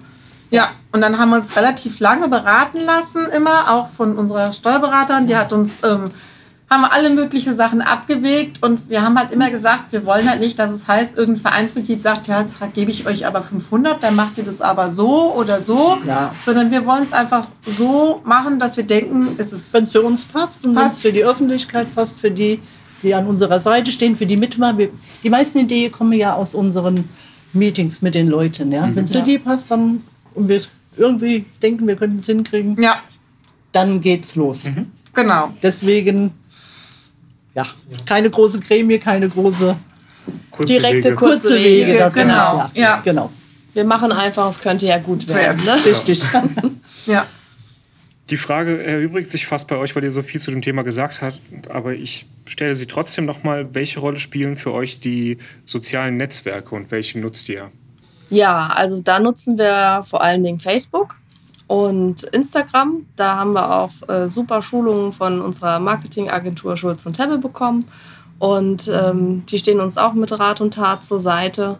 [0.50, 0.70] ja.
[0.92, 5.26] und dann haben wir uns relativ lange beraten lassen, immer auch von unserer Steuerberaterin.
[5.26, 6.04] Die hat uns ähm,
[6.72, 10.40] haben wir alle möglichen Sachen abgewegt und wir haben halt immer gesagt, wir wollen halt
[10.40, 14.16] nicht, dass es heißt, irgendein Vereinsmitglied sagt, ja, jetzt gebe ich euch aber 500, dann
[14.16, 16.34] macht ihr das aber so oder so, ja.
[16.44, 19.74] sondern wir wollen es einfach so machen, dass wir denken, es ist...
[19.74, 22.60] Wenn es für uns passt und wenn es für die Öffentlichkeit passt, für die,
[23.02, 24.88] die an unserer Seite stehen, für die Mitmacher.
[25.22, 27.08] Die meisten Ideen kommen ja aus unseren
[27.52, 28.72] Meetings mit den Leuten.
[28.72, 28.86] Ja?
[28.86, 28.96] Mhm.
[28.96, 29.24] Wenn es für ja.
[29.24, 30.02] die passt, dann
[30.34, 30.62] und wir
[30.96, 32.96] irgendwie denken, wir könnten es hinkriegen, ja.
[33.72, 34.64] dann geht's los.
[34.64, 34.86] Mhm.
[35.12, 35.52] Genau.
[35.62, 36.32] Deswegen
[37.54, 37.66] ja,
[38.06, 39.76] keine große Gremie, keine große
[40.50, 41.16] kurze direkte Wege.
[41.16, 41.86] kurze Wege.
[41.86, 42.64] Wege das genau.
[42.64, 42.82] Ist, ja.
[42.82, 43.00] ja.
[43.04, 43.30] genau.
[43.74, 45.64] Wir machen einfach, es könnte ja gut werden.
[45.64, 45.84] Ne?
[45.84, 46.22] Richtig.
[47.06, 47.26] ja.
[48.30, 51.20] Die Frage erübrigt sich fast bei euch, weil ihr so viel zu dem Thema gesagt
[51.20, 56.16] habt, aber ich stelle sie trotzdem noch mal, welche Rolle spielen für euch die sozialen
[56.16, 57.70] Netzwerke und welche nutzt ihr?
[58.30, 61.16] Ja, also da nutzen wir vor allen Dingen Facebook
[61.72, 63.06] und Instagram.
[63.16, 67.88] Da haben wir auch äh, super Schulungen von unserer Marketingagentur Schulz und Tebbe bekommen.
[68.38, 71.78] Und ähm, die stehen uns auch mit Rat und Tat zur Seite.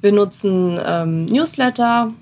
[0.00, 2.12] Wir nutzen ähm, Newsletter,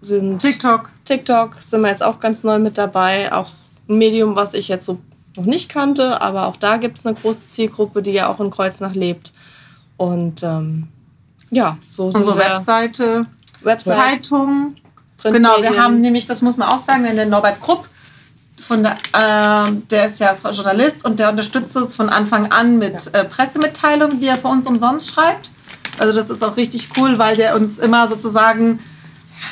[0.00, 0.90] sind TikTok.
[1.04, 3.32] TikTok sind wir jetzt auch ganz neu mit dabei.
[3.32, 3.50] Auch
[3.88, 4.98] ein Medium, was ich jetzt so
[5.36, 8.50] noch nicht kannte, aber auch da gibt es eine große Zielgruppe, die ja auch in
[8.50, 9.32] Kreuznach lebt.
[9.96, 10.88] Und ähm,
[11.52, 12.44] ja, so sind Unsere wir.
[12.46, 13.26] Webseite,
[13.62, 13.94] Website.
[14.26, 14.74] Zeitung,
[15.22, 17.88] Genau, wir haben nämlich, das muss man auch sagen, wenn der Norbert Krupp,
[18.60, 23.12] von der, äh, der ist ja Journalist und der unterstützt uns von Anfang an mit
[23.14, 25.50] äh, Pressemitteilungen, die er für uns umsonst schreibt.
[25.98, 28.80] Also das ist auch richtig cool, weil der uns immer sozusagen,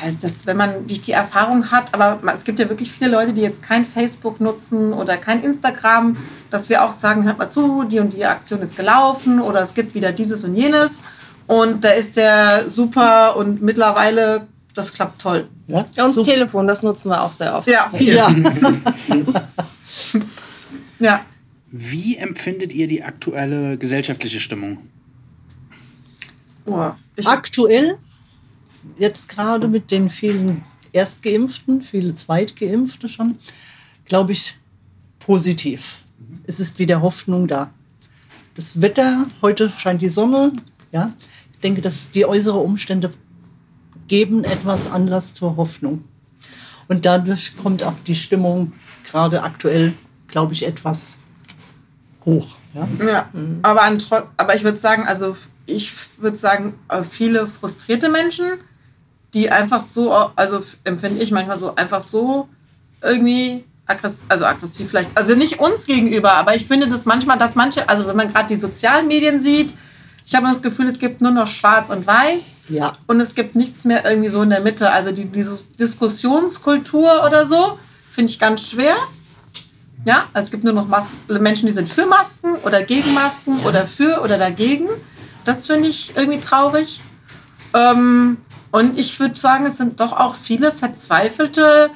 [0.03, 3.33] ja, das, wenn man nicht die Erfahrung hat, aber es gibt ja wirklich viele Leute,
[3.33, 6.17] die jetzt kein Facebook nutzen oder kein Instagram,
[6.51, 9.75] dass wir auch sagen, hört mal zu, die und die Aktion ist gelaufen oder es
[9.75, 11.01] gibt wieder dieses und jenes.
[11.47, 14.47] Und da ist der super und mittlerweile
[14.79, 15.49] das klappt toll.
[15.67, 17.69] Ja, und das Telefon, das nutzen wir auch sehr oft.
[17.69, 18.15] Ja, viel.
[18.15, 18.33] Ja.
[21.01, 21.27] ja.
[21.71, 24.79] Wie empfindet ihr die aktuelle gesellschaftliche Stimmung?
[26.65, 26.93] Oh,
[27.25, 27.99] Aktuell,
[28.99, 30.63] jetzt gerade mit den vielen
[30.93, 33.39] Erstgeimpften, viele Zweitgeimpfte schon,
[34.05, 34.57] glaube ich,
[35.19, 36.01] positiv.
[36.45, 37.73] Es ist wieder Hoffnung da.
[38.55, 40.53] Das Wetter, heute scheint die Sonne.
[40.93, 41.13] Ja,
[41.53, 43.11] ich denke, dass die äußeren Umstände
[44.09, 46.05] geben etwas Anlass zur Hoffnung.
[46.89, 48.73] Und dadurch kommt auch die Stimmung
[49.05, 49.95] gerade aktuell,
[50.27, 51.19] glaube ich, etwas
[52.25, 52.57] hoch.
[52.75, 53.29] Ja, ja
[53.63, 53.99] aber, an,
[54.37, 58.59] aber ich würde sagen, also ich würde sagen, äh, viele frustrierte Menschen,
[59.35, 62.49] die einfach so, also empfinde ich manchmal so, einfach so
[63.03, 67.55] irgendwie aggressiv, also aggressiv vielleicht, also nicht uns gegenüber, aber ich finde das manchmal, dass
[67.55, 69.75] manche, also wenn man gerade die sozialen Medien sieht,
[70.29, 72.65] ich habe das Gefühl, es gibt nur noch Schwarz und Weiß.
[72.69, 72.99] Ja.
[73.07, 74.93] Und es gibt nichts mehr irgendwie so in der Mitte.
[74.93, 77.79] Also die, diese Diskussionskultur oder so
[78.13, 78.95] finde ich ganz schwer.
[80.05, 83.61] Ja, also es gibt nur noch Mas Menschen, die sind für Masken oder gegen Masken
[83.61, 83.69] ja.
[83.69, 84.89] oder für oder dagegen.
[85.45, 87.01] Das finde ich irgendwie traurig.
[87.73, 88.37] Ähm,
[88.71, 91.89] und ich würde sagen, es sind doch auch viele Verzweifelte,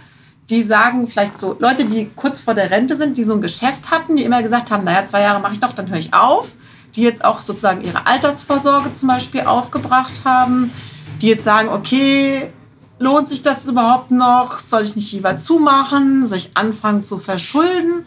[0.49, 3.91] die sagen, vielleicht so Leute, die kurz vor der Rente sind, die so ein Geschäft
[3.91, 6.55] hatten, die immer gesagt haben, naja, zwei Jahre mache ich noch, dann höre ich auf
[6.95, 10.73] die jetzt auch sozusagen ihre Altersvorsorge zum Beispiel aufgebracht haben,
[11.21, 12.51] die jetzt sagen, okay,
[12.99, 14.59] lohnt sich das überhaupt noch?
[14.59, 16.25] Soll ich nicht lieber zumachen?
[16.25, 18.07] Soll ich anfangen zu verschulden?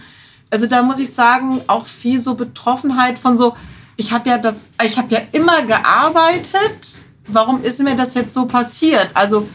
[0.51, 3.55] Also da muss ich sagen, auch viel so Betroffenheit von so,
[3.97, 6.97] ich habe ja das, ich habe ja immer gearbeitet.
[7.27, 9.15] Warum ist mir das jetzt so passiert?
[9.15, 9.47] Also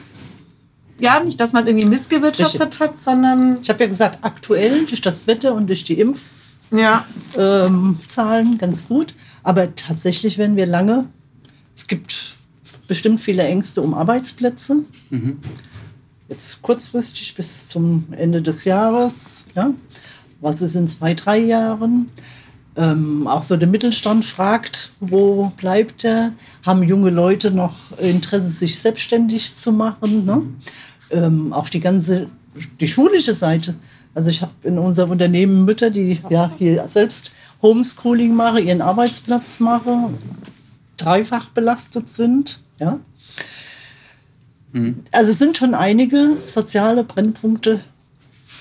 [0.98, 2.80] ja, nicht, dass man irgendwie missgewirtschaftet Richtig.
[2.80, 5.98] hat, sondern Ich habe ja gesagt, aktuell durch das Wetter und durch die
[6.72, 7.06] ja,
[7.36, 9.14] ähm, Zahlen ganz gut.
[9.42, 11.06] Aber tatsächlich werden wir lange,
[11.76, 12.34] es gibt
[12.86, 14.84] bestimmt viele Ängste um Arbeitsplätze.
[16.28, 19.44] Jetzt kurzfristig bis zum Ende des Jahres.
[19.54, 19.72] Ja?
[20.40, 22.10] Was ist in zwei, drei Jahren?
[22.76, 26.32] Ähm, auch so der Mittelstand fragt, wo bleibt er?
[26.64, 30.24] Haben junge Leute noch Interesse, sich selbstständig zu machen?
[30.24, 30.42] Ne?
[31.10, 32.28] Ähm, auch die ganze,
[32.80, 33.74] die schulische Seite.
[34.14, 39.60] Also ich habe in unserem Unternehmen Mütter, die ja hier selbst Homeschooling machen, ihren Arbeitsplatz
[39.60, 40.18] machen,
[40.96, 42.60] dreifach belastet sind.
[42.78, 42.98] Ja?
[45.12, 47.80] Also es sind schon einige soziale Brennpunkte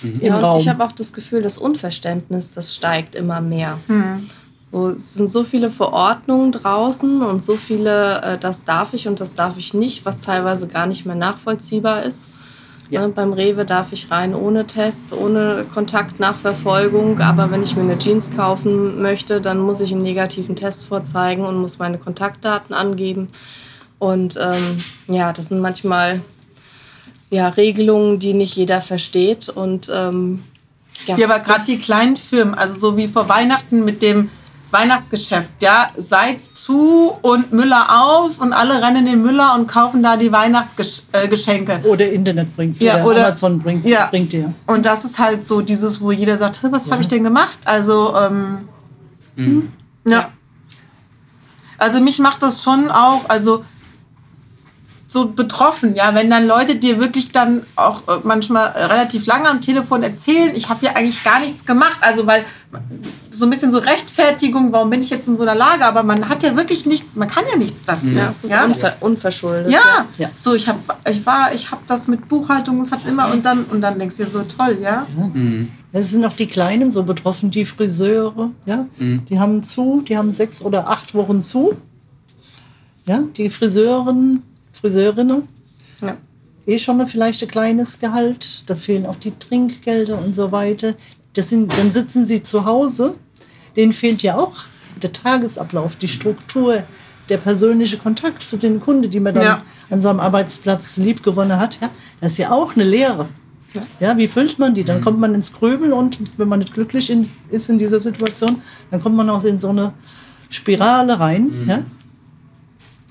[0.02, 0.60] im Ja, Raum.
[0.60, 3.78] ich habe auch das Gefühl, das Unverständnis, das steigt immer mehr.
[4.72, 9.20] So, es sind so viele Verordnungen draußen und so viele, äh, das darf ich und
[9.20, 12.30] das darf ich nicht, was teilweise gar nicht mehr nachvollziehbar ist.
[12.90, 13.02] Ja.
[13.02, 18.00] Ne, beim Rewe darf ich rein ohne Test, ohne Kontaktnachverfolgung, aber wenn ich mir eine
[18.00, 23.28] Jeans kaufen möchte, dann muss ich einen negativen Test vorzeigen und muss meine Kontaktdaten angeben.
[24.00, 26.22] Und ähm, ja, das sind manchmal
[27.30, 29.50] ja, Regelungen, die nicht jeder versteht.
[29.50, 30.44] Und ähm,
[31.06, 34.30] ja, Ja, aber gerade die kleinen Firmen, also so wie vor Weihnachten mit dem
[34.74, 40.02] Weihnachtsgeschäft, ja, Seitz zu und Müller auf und alle rennen in den Müller und kaufen
[40.04, 41.82] da die Weihnachtsgeschenke.
[41.86, 44.08] oder Internet bringt, Ja, oder, Amazon bringt, Ja.
[44.08, 44.54] bringt dir.
[44.68, 47.60] Und das ist halt so dieses, wo jeder sagt, "Hä, was habe ich denn gemacht?
[47.66, 48.68] Also, ähm,
[49.36, 49.72] hm,
[50.06, 50.30] ja.
[51.78, 53.64] Also mich macht das schon auch, also
[55.12, 59.60] so betroffen, ja, wenn dann Leute dir wirklich dann auch äh, manchmal relativ lange am
[59.60, 62.46] Telefon erzählen, ich habe ja eigentlich gar nichts gemacht, also weil
[63.32, 66.30] so ein bisschen so Rechtfertigung, warum bin ich jetzt in so einer Lage, aber man
[66.30, 68.12] hat ja wirklich nichts, man kann ja nichts dafür.
[68.12, 68.66] ja, es ist ja?
[68.66, 69.72] unver unverschuldet.
[69.72, 70.30] Ja, Ja.
[70.36, 70.78] so ich habe,
[71.10, 74.18] ich war, ich habe das mit Buchhaltung, es hat immer und dann und dann denkst
[74.18, 75.08] du dir so toll, ja.
[75.92, 80.32] Es sind noch die Kleinen so betroffen, die Friseure, ja, die haben zu, die haben
[80.34, 81.76] sechs oder acht Wochen zu.
[83.08, 84.44] Ja, die Friseuren,
[84.82, 85.44] Friseurinnen,
[86.02, 86.18] Ja.
[86.66, 90.94] eh schon mal vielleicht ein kleines Gehalt, da fehlen auch die Trinkgelder und so weiter.
[91.34, 93.16] Das sind, dann sitzen sie zu Hause,
[93.76, 94.54] denen fehlt ja auch
[95.02, 96.84] der Tagesablauf, die Struktur,
[97.30, 99.64] der persönliche Kontakt zu den Kunden, die man dann Ja.
[99.90, 101.78] an seinem Arbeitsplatz liebgewonnen hat.
[101.82, 101.90] Ja,
[102.22, 103.30] das ist ja auch eine Lehre.
[104.00, 104.84] Ja, wie füllt man die?
[104.84, 108.62] Dann kommt man ins Grübeln und wenn man nicht glücklich in, ist in dieser Situation,
[108.90, 109.94] dann kommt man auch in so eine
[110.50, 111.52] Spirale rein.
[111.68, 111.84] Ja?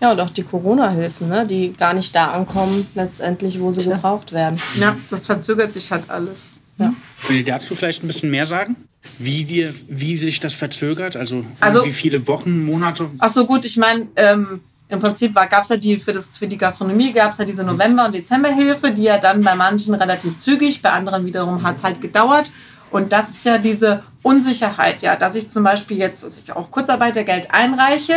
[0.00, 3.94] Ja, und auch die Corona-Hilfen, ne, die gar nicht da ankommen, letztendlich, wo sie Tja.
[3.96, 4.60] gebraucht werden.
[4.78, 6.52] Ja, das verzögert sich halt alles.
[6.78, 6.92] Ja.
[7.26, 8.76] Könnt ihr dazu vielleicht ein bisschen mehr sagen?
[9.18, 11.16] Wie, dir, wie sich das verzögert?
[11.16, 13.10] Also, Also- wie viele Wochen, Monate?
[13.18, 16.46] Ach so, gut, ich meine, ähm, im Prinzip gab es ja die, für, das, für
[16.46, 20.38] die Gastronomie gab es ja diese November- und Dezemberhilfe, die ja dann bei manchen relativ
[20.38, 22.50] zügig, bei anderen wiederum hat es halt gedauert.
[22.90, 26.70] Und das ist ja diese Unsicherheit, ja, dass ich zum Beispiel jetzt, dass ich auch
[26.70, 28.14] Kurzarbeitergeld einreiche.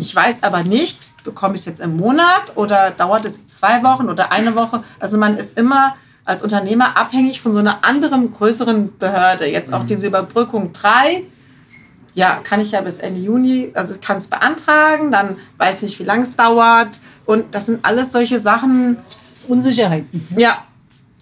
[0.00, 4.08] Ich weiß aber nicht, bekomme ich es jetzt im Monat oder dauert es zwei Wochen
[4.08, 4.82] oder eine Woche.
[4.98, 9.46] Also man ist immer als Unternehmer abhängig von so einer anderen, größeren Behörde.
[9.46, 11.24] Jetzt auch diese Überbrückung 3
[12.14, 15.82] ja, kann ich ja bis Ende Juni, also ich kann es beantragen, dann weiß ich
[15.82, 17.00] nicht, wie lange es dauert.
[17.26, 18.98] Und das sind alles solche Sachen,
[19.48, 20.26] Unsicherheiten.
[20.36, 20.64] ja,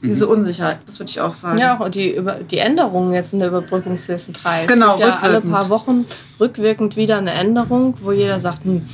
[0.03, 1.59] diese Unsicherheit, das würde ich auch sagen.
[1.59, 4.67] Ja, und die, Über die Änderungen jetzt in der Überbrückungshilfe 3.
[4.67, 6.07] Genau, es gibt ja alle paar Wochen
[6.39, 8.87] rückwirkend wieder eine Änderung, wo jeder sagt, hm,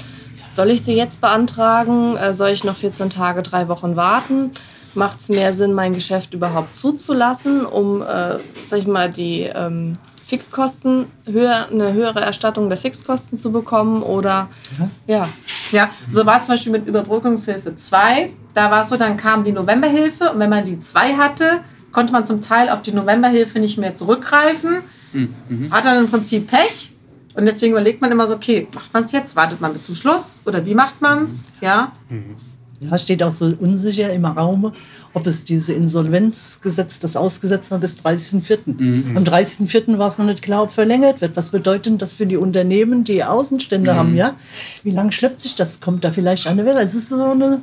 [0.48, 2.16] soll ich sie jetzt beantragen?
[2.16, 4.52] Äh, soll ich noch 14 Tage, drei Wochen warten?
[4.94, 9.98] Macht es mehr Sinn, mein Geschäft überhaupt zuzulassen, um, äh, sag ich mal, die ähm,
[10.24, 14.02] Fixkosten, höher, eine höhere Erstattung der Fixkosten zu bekommen?
[14.02, 14.48] Oder
[15.06, 15.28] ja,
[15.72, 18.30] Ja, so war es zum Beispiel mit Überbrückungshilfe 2.
[18.54, 21.60] Da war es so, dann kam die Novemberhilfe und wenn man die 2 hatte,
[21.92, 24.78] konnte man zum Teil auf die Novemberhilfe nicht mehr zurückgreifen.
[25.70, 26.92] Hat dann im Prinzip Pech.
[27.34, 29.36] Und deswegen überlegt man immer so, okay, macht man es jetzt?
[29.36, 30.42] Wartet man bis zum Schluss?
[30.46, 31.52] Oder wie macht man es?
[31.60, 31.92] Ja.
[32.80, 34.72] Ja, steht auch so unsicher im Raum,
[35.14, 39.16] ob es diese Insolvenzgesetz, das ausgesetzt war bis 30.04.
[39.16, 39.98] Am 30.04.
[39.98, 41.36] war es noch nicht klar, ob verlängert wird.
[41.36, 44.34] Was bedeutet das für die Unternehmen, die Außenstände haben, ja?
[44.82, 45.80] Wie lange schleppt sich das?
[45.80, 46.80] Kommt da vielleicht eine Welle?
[46.82, 47.62] Es ist so eine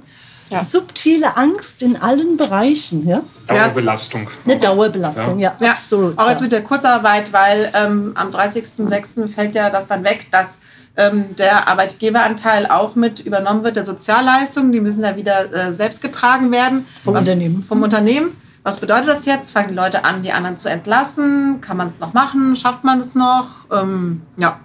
[0.49, 0.63] Ja.
[0.63, 3.21] subtile Angst in allen Bereichen, ja?
[3.47, 4.27] Dauerbelastung.
[4.45, 6.17] Eine Dauerbelastung, ja, Ja, absolut.
[6.19, 9.27] Auch jetzt mit der Kurzarbeit, weil ähm, am 30.06.
[9.27, 10.59] fällt ja das dann weg, dass
[10.97, 14.71] ähm, der Arbeitgeberanteil auch mit übernommen wird, der Sozialleistungen.
[14.71, 16.85] Die müssen ja wieder äh, selbst getragen werden.
[17.03, 17.63] Vom Was- Unternehmen.
[17.63, 18.37] Vom Unternehmen.
[18.63, 19.51] Was bedeutet das jetzt?
[19.51, 21.59] Fangen die Leute an, die anderen zu entlassen?
[21.59, 22.55] Kann man es noch machen?
[22.55, 23.49] Schafft man es noch?
[23.71, 24.59] Ähm, ja.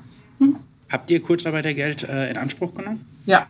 [0.91, 3.05] Habt ihr Kurzarbeitergeld äh, in Anspruch genommen?
[3.27, 3.47] Ja.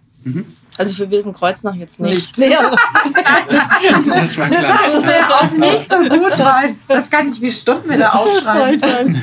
[0.78, 2.14] Also für Wesenkreuznach jetzt nicht.
[2.14, 2.38] Nicht.
[2.38, 2.50] Nee,
[4.06, 4.36] Das.
[4.36, 9.20] Das wäre auch nicht so gut, weil das kann nicht, wie Stunden wir da aufschreiben.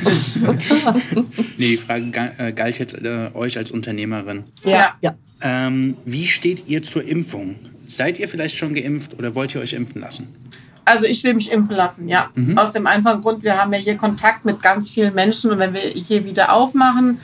[1.58, 4.44] Nee, die Frage äh, galt jetzt äh, euch als Unternehmerin.
[4.64, 4.94] Ja.
[5.00, 5.14] Ja.
[5.40, 7.56] Ähm, wie steht ihr zur Impfung?
[7.86, 10.34] Seid ihr vielleicht schon geimpft oder wollt ihr euch impfen lassen?
[10.84, 12.30] Also ich will mich impfen lassen, ja.
[12.54, 15.72] Aus dem einfachen Grund, wir haben ja hier Kontakt mit ganz vielen Menschen und wenn
[15.72, 17.20] wir hier wieder aufmachen,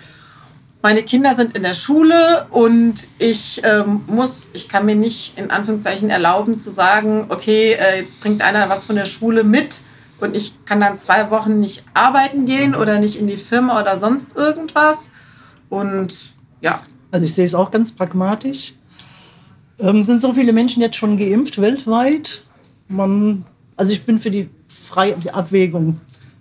[0.83, 5.51] meine Kinder sind in der Schule und ich ähm, muss, ich kann mir nicht in
[5.51, 9.81] Anführungszeichen erlauben zu sagen, okay, äh, jetzt bringt einer was von der Schule mit
[10.21, 13.97] und ich kann dann zwei Wochen nicht arbeiten gehen oder nicht in die Firma oder
[13.97, 15.11] sonst irgendwas.
[15.69, 18.75] Und ja, Also ich sehe es auch ganz pragmatisch.
[19.79, 22.43] Ähm, sind so viele Menschen jetzt schon geimpft weltweit?
[22.89, 23.45] Man,
[23.77, 25.31] also ich bin für die, Frei die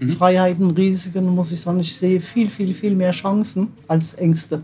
[0.01, 0.17] Abwägung.
[0.17, 4.63] Freiheiten, Risiken, muss ich sagen, ich sehe viel, viel, viel mehr Chancen als Ängste.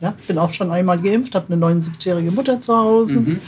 [0.00, 3.38] Ja, bin auch schon einmal geimpft, habe eine 79-jährige Mutter zu Hause.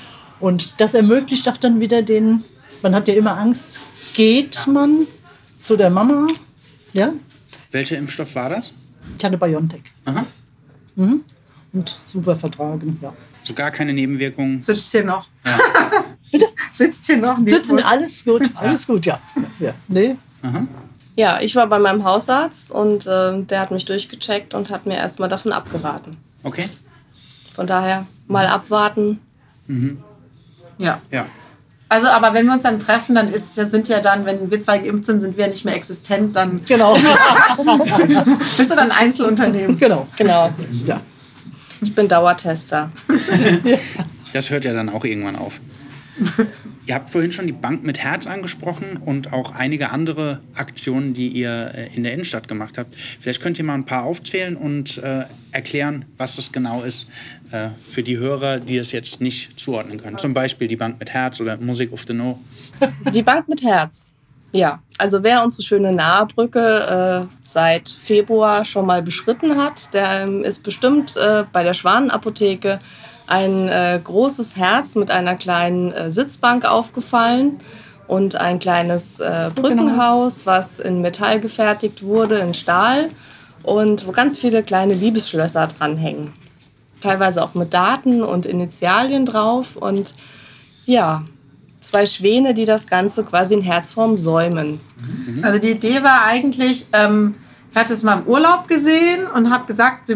[0.41, 2.43] Und das ermöglicht auch dann wieder den,
[2.83, 3.81] man hat ja immer Angst,
[4.14, 5.07] geht man
[5.59, 6.27] zu der Mama?
[6.93, 7.12] Ja,
[7.71, 8.75] Welcher Impfstoff war das?
[9.16, 9.83] ich hatte BioNTech.
[10.07, 10.27] Aha.
[10.97, 13.12] Und super vertragen, ja.
[13.45, 14.61] So gar keine Nebenwirkungen.
[14.61, 15.29] sitzt hier noch.
[16.73, 17.37] Sitzt hier noch.
[17.45, 19.21] Sitzen, alles gut, alles gut, ja.
[19.59, 19.75] ja.
[19.89, 20.16] Nee,
[21.21, 24.97] Ja, ich war bei meinem Hausarzt und äh, der hat mich durchgecheckt und hat mir
[24.97, 26.16] erstmal davon abgeraten.
[26.45, 26.64] Okay.
[27.55, 29.21] Von daher mal abwarten.
[30.79, 31.03] Ja.
[31.11, 31.27] Ja.
[31.91, 34.79] Also, aber wenn wir uns dann treffen, dann ist, sind ja dann, wenn wir zwei
[34.79, 36.95] geimpft sind, sind wir nicht mehr existent, dann genau.
[38.57, 39.79] bist du dann ein Einzelunternehmen.
[39.79, 40.09] genau.
[40.16, 40.51] Genau.
[40.87, 41.03] Ja.
[41.83, 42.91] Ich bin Dauertester.
[44.33, 45.61] Das hört ja dann auch irgendwann auf.
[46.91, 51.28] ihr habt vorhin schon die Bank mit Herz angesprochen und auch einige andere Aktionen, die
[51.28, 52.97] ihr äh, in der Innenstadt gemacht habt.
[53.20, 55.22] Vielleicht könnt ihr mal ein paar aufzählen und äh,
[55.53, 57.09] erklären, was das genau ist
[57.53, 60.18] äh, für die Hörer, die es jetzt nicht zuordnen können.
[60.18, 62.41] Zum Beispiel die Bank mit Herz oder Music of the No.
[63.14, 64.11] Die Bank mit Herz.
[64.53, 70.43] Ja, also wer unsere schöne Nahebrücke äh, seit Februar schon mal beschritten hat, der ähm,
[70.43, 72.80] ist bestimmt äh, bei der Schwanenapotheke
[73.31, 77.61] ein äh, großes Herz mit einer kleinen äh, Sitzbank aufgefallen
[78.09, 83.09] und ein kleines äh, Brückenhaus, was in Metall gefertigt wurde, in Stahl
[83.62, 86.33] und wo ganz viele kleine Liebesschlösser dranhängen.
[87.01, 90.14] Teilweise auch mit Daten und Initialien drauf und
[90.85, 91.24] ja,
[91.81, 94.81] zwei Schwäne, die das Ganze quasi in Herzform säumen.
[95.43, 97.37] Also die Idee war eigentlich, ähm,
[97.70, 100.09] ich hatte es mal im Urlaub gesehen und habe gesagt,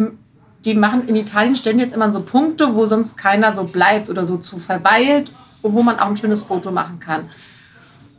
[0.65, 4.25] die machen in Italien stellen jetzt immer so Punkte, wo sonst keiner so bleibt oder
[4.25, 5.31] so zu verweilt
[5.63, 7.29] und wo man auch ein schönes Foto machen kann.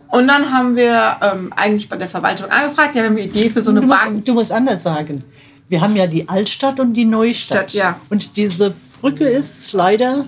[0.09, 3.61] Und dann haben wir ähm, eigentlich bei der Verwaltung angefragt, die haben eine Idee für
[3.61, 4.11] so eine Du Bank.
[4.13, 5.23] musst, du musst anders sagen.
[5.67, 7.71] Wir haben ja die Altstadt und die Neustadt.
[7.71, 7.99] Stadt, ja.
[8.09, 10.27] Und diese Brücke ist leider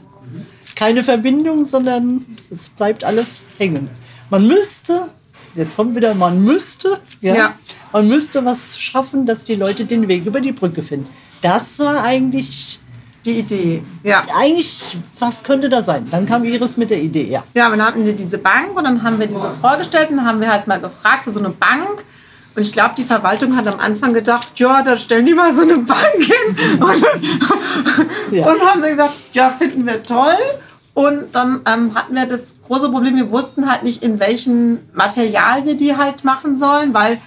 [0.76, 3.90] keine Verbindung, sondern es bleibt alles hängen.
[4.30, 5.10] Man müsste,
[5.56, 7.54] jetzt kommt wieder, man müsste, ja, Ja.
[7.94, 11.08] Man müsste was schaffen, dass die Leute den Weg über die Brücke finden.
[11.42, 12.80] Das war eigentlich,
[13.26, 14.24] Die Idee, ja.
[14.40, 16.08] eigentlich, was könnte da sein?
[16.10, 17.44] Dann kam Iris mit der Idee, ja.
[17.54, 20.52] Ja, dann hatten wir diese Bank und dann haben wir diese vorgestellt und haben wir
[20.52, 22.04] halt mal gefragt so eine Bank.
[22.56, 25.62] Und ich glaube, die Verwaltung hat am Anfang gedacht, ja, da stellen die mal so
[25.62, 26.80] eine Bank hin.
[26.80, 27.06] Und,
[28.32, 28.52] Ja.
[28.52, 30.34] und haben dann gesagt, ja, finden wir toll.
[30.94, 35.64] Und dann ähm, hatten wir das große Problem, wir wussten halt nicht, in welchem Material
[35.66, 37.20] wir die halt machen sollen, weil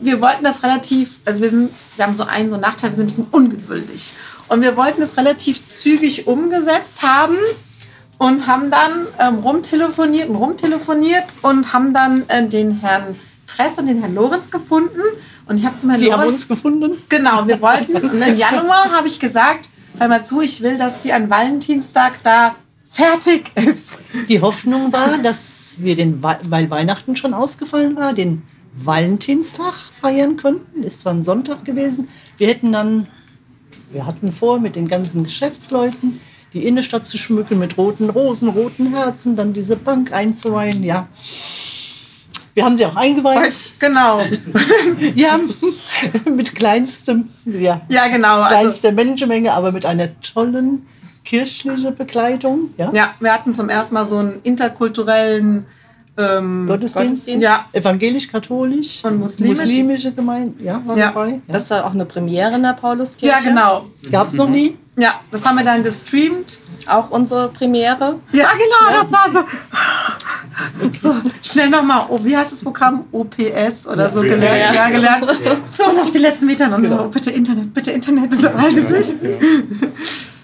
[0.00, 2.96] wir wollten das relativ, also wir sind, wir haben so einen so einen Nachteil, wir
[2.96, 4.12] sind ein bisschen ungeduldig.
[4.48, 7.36] Und wir wollten es relativ zügig umgesetzt haben
[8.18, 13.16] und haben dann ähm, rumtelefoniert und rumtelefoniert und haben dann äh, den Herrn
[13.46, 15.00] Tress und den Herrn Lorenz gefunden.
[15.46, 16.96] Und ich habe zum Herrn haben Lorenz uns gefunden.
[17.08, 17.96] Genau, wir wollten.
[17.96, 19.68] Und im Januar habe ich gesagt,
[19.98, 22.54] hör mal zu, ich will, dass die an Valentinstag da
[22.90, 23.98] fertig ist.
[24.28, 28.42] Die Hoffnung war, dass wir den, Wei- weil Weihnachten schon ausgefallen war, den
[28.76, 30.82] Valentinstag feiern könnten.
[30.82, 32.08] Ist zwar ein Sonntag gewesen.
[32.36, 33.08] Wir hätten dann,
[33.90, 36.20] wir hatten vor, mit den ganzen Geschäftsleuten
[36.52, 40.82] die Innenstadt zu schmücken mit roten Rosen, roten Herzen, dann diese Bank einzuweihen.
[40.84, 41.08] Ja,
[42.54, 43.72] wir haben sie auch eingeweiht.
[43.78, 44.22] Genau.
[45.14, 45.38] Ja,
[46.24, 48.40] mit kleinstem, ja, Ja, genau.
[48.40, 50.86] Also, kleinster Menschenmenge, aber mit einer tollen
[51.24, 52.70] kirchlichen Begleitung.
[52.78, 55.66] Ja, ja, wir hatten zum ersten Mal so einen interkulturellen
[56.18, 56.96] ähm, Gottesdienst.
[56.96, 57.42] Gottesdienst.
[57.44, 59.58] Ja, Evangelisch-katholisch Und muslimisch.
[59.58, 61.06] muslimische Gemeinde, ja, war Ja.
[61.08, 61.28] dabei.
[61.30, 61.38] Ja.
[61.48, 63.32] Das war auch eine Premiere in der Pauluskirche.
[63.34, 63.86] ja, genau.
[64.10, 64.76] Gab es noch nie?
[64.96, 66.60] Ja, das haben wir dann gestreamt.
[66.88, 68.20] Auch unsere Premiere.
[68.32, 69.40] Ja, genau, das war so.
[71.02, 73.04] so, schnell nochmal, oh, wie heißt das Programm?
[73.12, 74.74] OPS oder so gelernt.
[74.74, 74.90] Ja, Ja.
[74.90, 75.26] gelernt.
[75.70, 78.32] So, auf die letzten Metern und so, bitte Internet, bitte Internet.
[78.34, 79.14] So, weiß ich nicht.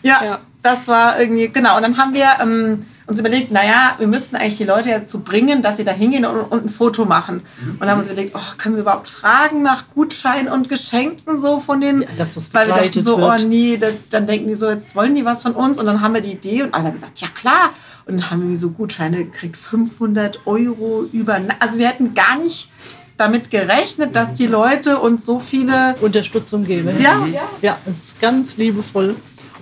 [0.03, 0.39] Ja, Ja.
[0.63, 1.77] das war irgendwie, genau.
[1.77, 5.63] Und dann haben wir ähm, uns überlegt, naja, wir müssten eigentlich die Leute dazu bringen,
[5.63, 7.43] dass sie da hingehen und, und ein Foto machen.
[7.67, 11.61] Und dann haben uns überlegt, oh, können wir überhaupt fragen nach Gutscheinen und Geschenken so
[11.61, 13.43] von den, Ja, dass das weil wir dachten so, wird.
[13.43, 15.79] oh nee, da, dann denken die so, jetzt wollen die was von uns.
[15.79, 17.71] Und dann haben wir die Idee und alle haben gesagt, ja klar.
[18.07, 22.71] Und dann haben wir so Gutscheine gekriegt, 500 Euro über, also wir hätten gar nicht
[23.19, 26.93] damit gerechnet, dass die Leute uns so viele, Unterstützung gebe.
[26.99, 29.15] ja, ja, Ja, es ist ganz liebevoll.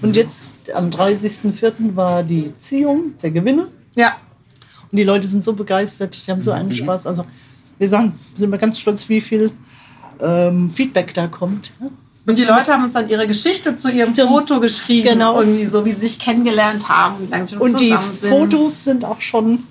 [0.03, 1.95] Und jetzt am 30.04.
[1.97, 3.69] war die Ziehung der Gewinne.
[3.97, 4.17] ja,
[4.91, 7.07] Und die Leute sind so begeistert, die haben so einen Spaß.
[7.07, 7.25] Also
[7.79, 9.53] wir sagen, sind wir ganz stolz, wie viel
[10.21, 11.73] ähm, Feedback da kommt.
[11.81, 11.89] Ja?
[12.27, 15.09] Und die Leute haben uns dann ihre Geschichte zu ihrem Zum- Foto geschrieben.
[15.09, 15.41] Genau.
[15.41, 18.31] Irgendwie so, wie sie sich kennengelernt haben, wie lange sie schon Und die zusammen sind.
[18.31, 19.65] Fotos sind auch schon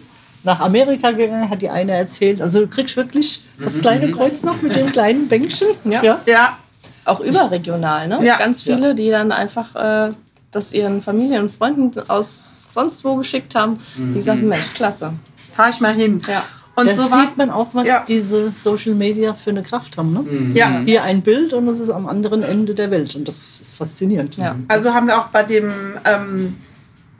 [0.43, 2.41] nach Amerika gegangen, hat die eine erzählt.
[2.41, 5.68] Also du kriegst wirklich das kleine Kreuz noch mit dem kleinen Bänkchen.
[5.86, 6.20] Ja.
[6.26, 6.58] Ja,
[7.06, 8.20] Auch überregional, ne?
[8.24, 8.38] Ja.
[8.38, 10.12] Ganz viele, die dann einfach äh,
[10.52, 15.14] das ihren Familien und Freunden aus sonst wo geschickt haben, die gesagt haben, Mensch, klasse.
[15.54, 16.22] fahr ich mal hin.
[16.28, 16.43] Ja.
[16.76, 18.06] Und da so sieht man auch, was Ja.
[18.08, 20.14] diese Social Media für eine Kraft haben.
[20.14, 20.52] Ne?
[20.54, 20.82] ja.
[20.86, 23.16] Hier ein Bild und es ist am anderen Ende der Welt.
[23.16, 24.38] Und das ist faszinierend.
[24.38, 24.56] Ja.
[24.70, 25.74] Also haben wir auch bei dem
[26.06, 26.56] ähm,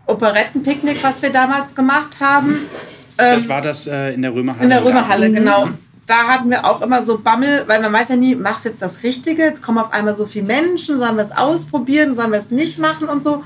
[0.06, 2.56] Operettenpicknick, was wir damals gemacht haben,
[3.18, 4.64] Das war das äh, in der Römerhalle.
[4.64, 4.86] in der?
[4.86, 5.68] Römerhalle, genau.
[6.10, 8.82] Da hatten wir auch immer so Bammel, weil man weiß ja nie, machst du jetzt
[8.82, 9.44] das Richtige?
[9.44, 12.80] Jetzt kommen auf einmal so viele Menschen, sollen wir es ausprobieren, sollen wir es nicht
[12.80, 13.44] machen und so.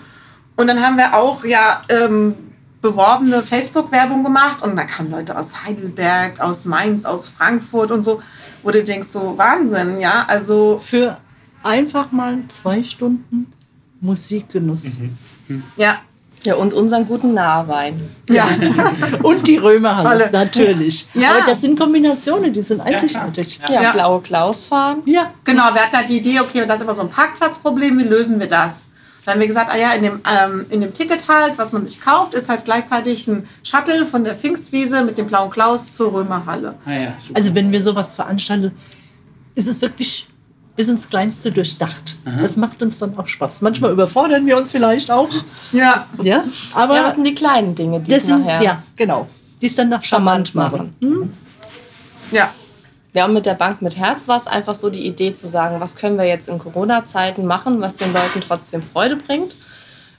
[0.56, 2.36] Und dann haben wir auch ja ähm,
[2.82, 8.22] beworbene Facebook-Werbung gemacht und da kamen Leute aus Heidelberg, aus Mainz, aus Frankfurt und so,
[8.62, 11.18] wo du denkst, so Wahnsinn, ja, also Für
[11.64, 13.52] einfach mal zwei Stunden
[14.00, 15.00] Musikgenuss.
[15.76, 15.98] ja,
[16.44, 18.10] Ja, und unseren guten Nahwein.
[18.30, 18.48] ja.
[19.24, 20.30] Und die Römerhalle, Alle.
[20.32, 21.08] natürlich.
[21.14, 21.32] Ja.
[21.32, 23.60] Aber das sind Kombinationen, die sind einzigartig.
[23.70, 23.92] Ja, Ja.
[23.94, 25.02] blaue Klaus fahren.
[25.06, 28.04] Ja, Genau, wir hatten halt die Idee, okay, das ist aber so ein Parkplatzproblem, wie
[28.04, 28.86] lösen wir das?
[29.26, 31.86] Dann haben wir gesagt, ah ja, in dem, ähm, in dem Ticket halt, was man
[31.86, 36.12] sich kauft, ist halt gleichzeitig ein Shuttle von der Pfingstwiese mit dem blauen Klaus zur
[36.14, 36.76] Römerhalle.
[36.86, 38.72] Ah, ja, also wenn wir sowas veranstalten,
[39.56, 40.28] ist es wirklich
[40.76, 42.18] bis ins Kleinste durchdacht.
[42.42, 43.62] Das macht uns dann auch Spaß.
[43.62, 45.30] Manchmal überfordern wir uns vielleicht auch.
[45.72, 46.44] Ja, Ja,
[46.74, 49.28] aber Ja, was sind die kleinen Dinge, die das es sind, nachher ja, genau.
[49.62, 50.96] Die es dann nach charmant machen.
[51.00, 51.38] machen.
[52.32, 52.50] ja,
[53.14, 55.80] Ja, und mit der Bank mit Herz war es einfach so die Idee zu sagen,
[55.80, 59.58] was können wir jetzt in Corona-Zeiten machen, was den Leuten trotzdem Freude bringt,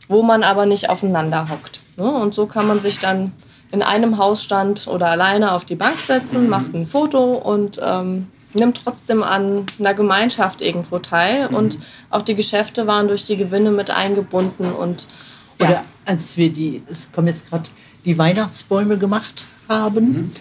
[0.07, 1.81] wo man aber nicht aufeinander hockt.
[1.97, 2.05] Ne?
[2.09, 3.33] Und so kann man sich dann
[3.73, 8.81] in einem Hausstand oder alleine auf die Bank setzen, macht ein Foto und ähm, nimmt
[8.85, 11.47] trotzdem an einer Gemeinschaft irgendwo teil.
[11.49, 11.79] Und
[12.11, 15.07] auch die Geschäfte waren durch die Gewinne mit eingebunden und
[15.61, 17.71] ja, Oder als wir die, ich komme jetzt gerade,
[18.05, 20.33] die Weihnachtsbäume gemacht haben.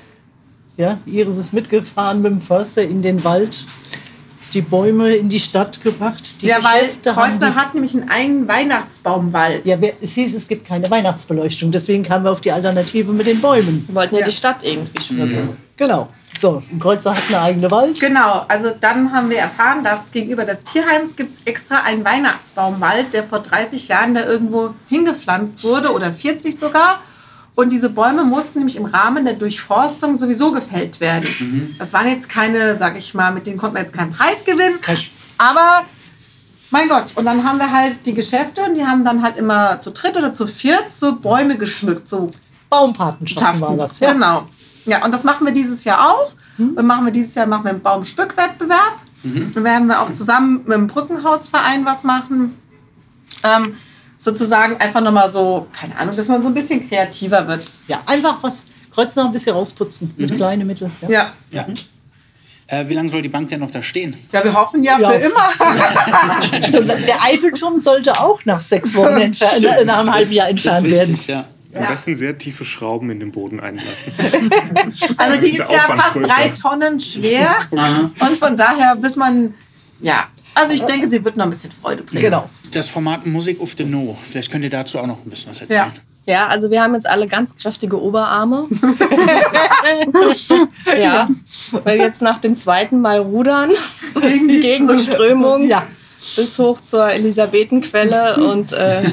[0.75, 3.63] Ja, Iris ist mitgefahren mit dem Förster in den Wald,
[4.53, 6.41] die Bäume in die Stadt gebracht.
[6.41, 9.67] Die ja weil Geschäfte haben Kreuzner hat nämlich einen eigenen Weihnachtsbaumwald.
[9.67, 11.71] Ja, es hieß, es gibt keine Weihnachtsbeleuchtung.
[11.71, 13.83] Deswegen kamen wir auf die Alternative mit den Bäumen.
[13.87, 14.27] wir wollten ja, Ja.
[14.27, 15.49] die Stadt irgendwie schmücken.
[15.77, 16.09] Genau.
[16.43, 17.97] So, ein Kreuzer hat eine eigene Wald.
[18.01, 23.13] Genau, also dann haben wir erfahren, dass gegenüber des Tierheims gibt es extra einen Weihnachtsbaumwald,
[23.13, 26.99] der vor 30 Jahren da irgendwo hingepflanzt wurde oder 40 sogar.
[27.55, 31.75] Und diese Bäume mussten nämlich im Rahmen der Durchforstung sowieso gefällt werden.
[31.79, 34.81] Das waren jetzt keine, sag ich mal, mit denen konnten wir jetzt keinen Preis gewinnen.
[34.81, 34.97] Kein-
[35.37, 35.83] Aber
[36.71, 39.79] mein Gott, und dann haben wir halt die Geschäfte und die haben dann halt immer
[39.79, 42.31] zu dritt oder zu viert so Bäume geschmückt, so
[42.69, 44.01] Baumpatenschaften war das.
[44.01, 44.11] Ja.
[44.11, 44.43] Genau.
[44.85, 46.31] Ja, und das machen wir dieses Jahr auch.
[46.57, 48.97] Und machen wir dieses Jahr machen wir einen Baumstückwettbewerb.
[49.23, 52.57] Dann werden wir auch zusammen mit dem Brückenhausverein was machen.
[53.43, 53.75] Ähm,
[54.19, 57.67] sozusagen einfach nochmal so, keine Ahnung, dass man so ein bisschen kreativer wird.
[57.87, 60.91] ja, einfach was, Kreuz noch ein bisschen rausputzen mit kleinen Mitteln.
[61.01, 61.09] Ja.
[61.09, 61.33] Ja.
[61.51, 61.65] Ja.
[62.67, 64.15] Äh, wie lange soll die Bank denn noch da stehen?
[64.31, 65.09] Ja, wir hoffen ja, Ja.
[65.09, 65.49] für immer.
[66.69, 70.89] So, der Eiffelturm sollte auch nach sechs Wochen entfernt, äh, nach einem halben Jahr entfernt
[70.89, 71.19] werden.
[71.27, 71.45] ja.
[71.75, 71.89] Am Ja.
[71.89, 74.13] besten sehr tiefe Schrauben in den Boden einlassen.
[75.17, 76.33] Also die Ist ist ja Aufwand fast größer.
[76.35, 77.55] drei Tonnen schwer.
[77.71, 79.53] Und von daher, bis man,
[80.01, 80.25] ja.
[80.55, 82.21] Also ich denke, sie wird noch ein bisschen Freude bringen.
[82.21, 82.49] Genau.
[82.71, 84.17] Das Format Musik auf the No.
[84.29, 85.91] Vielleicht könnt ihr dazu auch noch ein bisschen was erzählen.
[86.25, 88.67] Ja, also wir haben jetzt alle ganz kräftige Oberarme.
[90.97, 91.27] ja,
[91.83, 93.71] weil jetzt nach dem zweiten Mal rudern
[94.21, 95.83] Gegen die gegen die Strömung Ja.
[96.35, 99.11] bis hoch zur Elisabethenquelle und äh,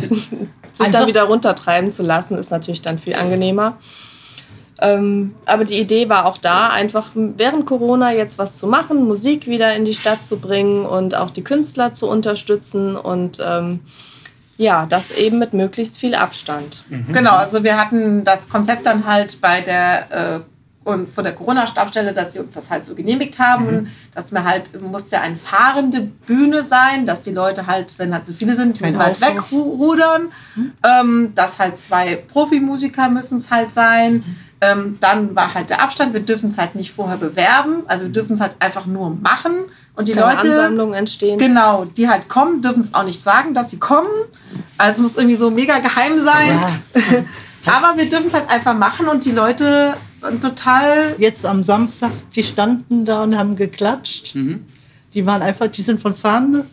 [0.77, 3.77] sich Einfach- dann wieder runtertreiben zu lassen, ist natürlich dann viel angenehmer.
[4.83, 9.47] Ähm, aber die Idee war auch da, einfach während Corona jetzt was zu machen, Musik
[9.47, 13.81] wieder in die Stadt zu bringen und auch die Künstler zu unterstützen und ähm,
[14.57, 16.83] Ja, das eben mit möglichst viel Abstand.
[17.13, 20.41] Genau, also wir hatten das Konzept dann halt bei der äh,
[20.83, 23.87] und von der Corona-Stabstelle, dass sie uns das halt so genehmigt haben, Mhm.
[24.15, 28.27] dass wir halt, muss ja eine fahrende Bühne sein, dass die Leute halt, wenn halt
[28.27, 30.31] so viele sind, müssen halt wegrudern,
[30.83, 34.25] ähm, dass halt zwei Profimusiker müssen es halt sein,
[34.63, 38.13] ähm, dann war halt der Abstand, wir dürfen es halt nicht vorher bewerben, also wir
[38.13, 39.53] dürfen es halt einfach nur machen.
[39.97, 40.39] Und die Leute...
[40.39, 41.39] Ansammlungen entstehen.
[41.39, 44.09] Genau, die halt kommen, dürfen es auch nicht sagen, dass sie kommen.
[44.79, 46.59] Also es muss irgendwie so mega geheim sein.
[47.67, 49.95] Aber wir dürfen es halt einfach machen und die Leute
[50.41, 51.15] total.
[51.19, 54.35] Jetzt am Samstag, die standen da und haben geklatscht.
[55.15, 56.67] Die waren einfach, die sind von Fahne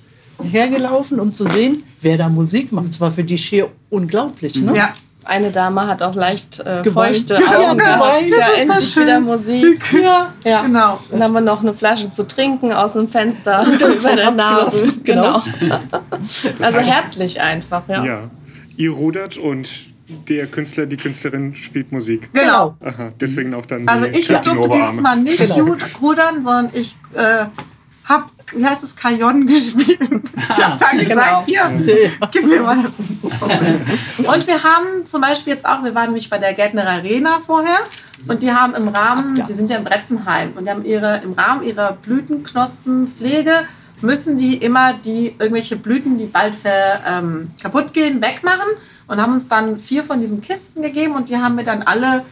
[0.43, 2.89] hergelaufen, um zu sehen, wer da Musik macht.
[2.89, 4.73] Das war für die schier unglaublich, ne?
[4.75, 4.91] Ja.
[5.25, 7.17] Eine Dame hat auch leicht äh, Geweint.
[7.17, 8.33] feuchte Ja, Augen geweint.
[8.33, 9.03] Ja, ist so endlich schön.
[9.03, 9.93] wieder Musik.
[10.01, 10.61] Ja, Ja.
[10.61, 10.99] genau.
[11.11, 13.65] Dann haben wir noch eine Flasche zu trinken aus dem Fenster
[13.97, 14.87] über der Nase.
[15.03, 15.43] Genau.
[15.59, 15.79] genau.
[16.61, 18.05] Also herzlich einfach, ja.
[18.05, 18.19] Ja.
[18.77, 22.29] Ihr rudert und der Künstler, die Künstlerin spielt Musik.
[22.33, 22.77] Genau.
[22.79, 25.01] Aha, deswegen auch dann Also ich durfte dieses.
[25.01, 25.75] Mal nicht Genau.
[26.01, 27.45] rudern, sondern ich äh,
[28.05, 30.31] habe, wie heißt es, Kajon gespielt.
[30.33, 31.09] Ich habe dann Genau.
[31.09, 32.93] gesagt, hier, gib mir mal das.
[34.25, 37.79] Und wir haben zum Beispiel jetzt auch, wir waren nämlich bei der Gärtner Arena vorher
[38.27, 41.33] und die haben im Rahmen, die sind ja in Bretzenheim und die haben ihre, im
[41.33, 43.65] Rahmen ihrer Blütenknospenpflege
[44.01, 48.67] müssen die immer die irgendwelche Blüten, die bald ver, ähm, kaputt gehen, wegmachen
[49.07, 52.23] und haben uns dann vier von diesen Kisten gegeben und die haben wir dann alle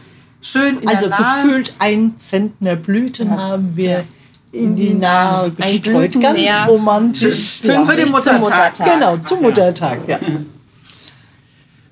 [0.42, 4.04] schön in Also der Nahe gefühlt ein Zentner Blüten haben wir
[4.52, 6.20] in die Nahe gestreut.
[6.20, 7.60] Ganz romantisch.
[7.62, 8.40] Schön für den Zum Muttertag.
[8.40, 8.92] Muttertag.
[8.94, 9.98] Genau, zum Muttertag.
[10.06, 10.18] Ja.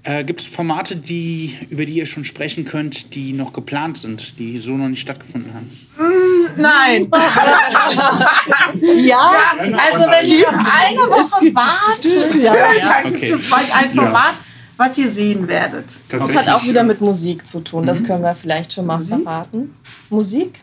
[0.06, 4.38] Äh, Gibt es Formate, die, über die ihr schon sprechen könnt, die noch geplant sind,
[4.38, 5.70] die so noch nicht stattgefunden haben?
[6.56, 7.08] Nein.
[9.04, 9.30] ja,
[9.78, 12.54] Also wenn ihr noch eine Woche wartet, Ja.
[13.02, 13.28] dann Okay.
[13.30, 14.34] gibt es bald ein Format,
[14.76, 15.98] was ihr sehen werdet.
[16.08, 17.82] Das hat auch wieder mit Musik zu tun.
[17.82, 17.86] Mhm.
[17.86, 19.74] Das können wir vielleicht schon mal verraten.
[20.10, 20.60] Musik?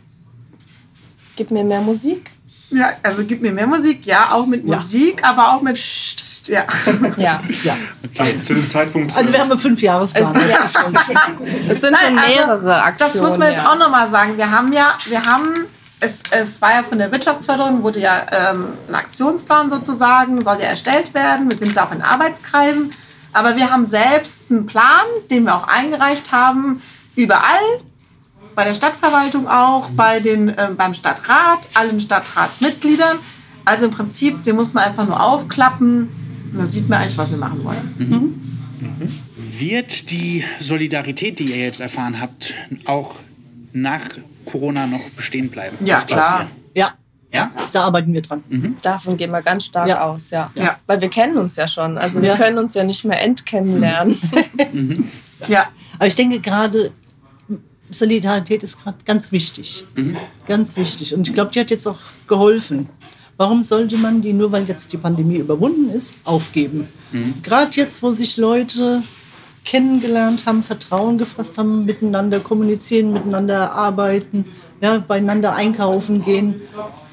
[1.35, 2.29] Gib mir mehr Musik.
[2.71, 5.77] Ja, also gib mir mehr Musik, ja, auch mit Musik, aber auch mit
[6.47, 6.65] ja.
[7.17, 7.41] Ja.
[7.63, 7.75] ja.
[8.17, 9.15] Also zu dem Zeitpunkt.
[9.15, 10.33] Also wir haben einen Fünfjahresplan.
[10.33, 10.95] das ist schon-
[11.69, 13.13] Es sind Nein, schon also, mehrere Aktionen.
[13.13, 13.71] Das muss man jetzt ja.
[13.71, 14.37] auch nochmal sagen.
[14.37, 15.65] Wir haben ja, wir haben,
[15.99, 20.67] es, es war ja von der Wirtschaftsförderung, wurde ja ähm, ein Aktionsplan sozusagen, soll ja
[20.67, 21.51] erstellt werden.
[21.51, 22.91] Wir sind da auch in Arbeitskreisen.
[23.33, 26.81] Aber wir haben selbst einen Plan, den wir auch eingereicht haben,
[27.15, 27.59] überall,
[28.55, 33.19] bei der Stadtverwaltung auch, bei den, ähm, beim Stadtrat, allen Stadtratsmitgliedern.
[33.63, 36.09] Also im Prinzip, den muss man einfach nur aufklappen
[36.51, 38.41] und dann sieht man eigentlich, was wir machen wollen.
[39.37, 42.53] Wird die Solidarität, die ihr jetzt erfahren habt,
[42.85, 43.15] auch
[43.71, 44.01] nach
[44.45, 45.77] Corona noch bestehen bleiben?
[45.85, 46.41] Ja, klar.
[46.41, 46.60] ihr?
[47.33, 47.49] Ja?
[47.71, 48.43] da arbeiten wir dran.
[48.81, 50.01] Davon gehen wir ganz stark Ja.
[50.03, 50.51] aus, ja.
[50.55, 50.77] Ja.
[50.85, 51.97] Weil wir kennen uns ja schon.
[51.97, 52.37] Also wir Ja.
[52.37, 54.17] können uns ja nicht mehr entkennenlernen.
[55.47, 56.91] Ja, Aber ich denke gerade,
[57.89, 59.85] Solidarität ist gerade ganz wichtig.
[60.47, 61.13] Ganz wichtig.
[61.15, 62.87] Und ich glaube, die hat jetzt auch geholfen.
[63.37, 66.87] Warum sollte man die, nur weil jetzt die Pandemie überwunden ist, aufgeben?
[67.41, 69.01] Gerade jetzt, wo sich Leute
[69.65, 74.45] kennengelernt haben, Vertrauen gefasst haben, miteinander kommunizieren, miteinander arbeiten,
[74.81, 76.61] ja, beieinander einkaufen gehen,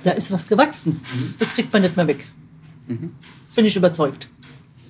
[0.03, 1.01] da ist was gewachsen.
[1.03, 2.25] Das, das kriegt man nicht mehr weg.
[3.55, 4.29] Bin ich überzeugt.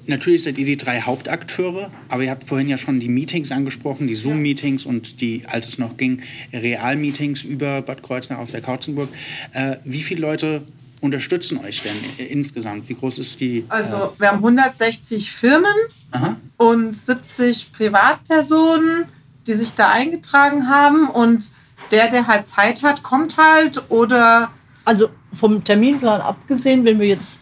[0.07, 4.07] Natürlich seid ihr die drei Hauptakteure, aber ihr habt vorhin ja schon die Meetings angesprochen,
[4.07, 9.11] die Zoom-Meetings und die, als es noch ging, Real-Meetings über Bad Kreuznach auf der Kautzenburg.
[9.53, 10.63] Äh, wie viele Leute
[11.01, 12.89] unterstützen euch denn äh, insgesamt?
[12.89, 13.65] Wie groß ist die?
[13.69, 15.75] Also wir haben 160 Firmen
[16.11, 16.37] Aha.
[16.57, 19.07] und 70 Privatpersonen,
[19.47, 21.09] die sich da eingetragen haben.
[21.09, 21.51] Und
[21.91, 24.51] der, der halt Zeit hat, kommt halt oder
[24.85, 27.41] Also vom Terminplan abgesehen, wenn wir jetzt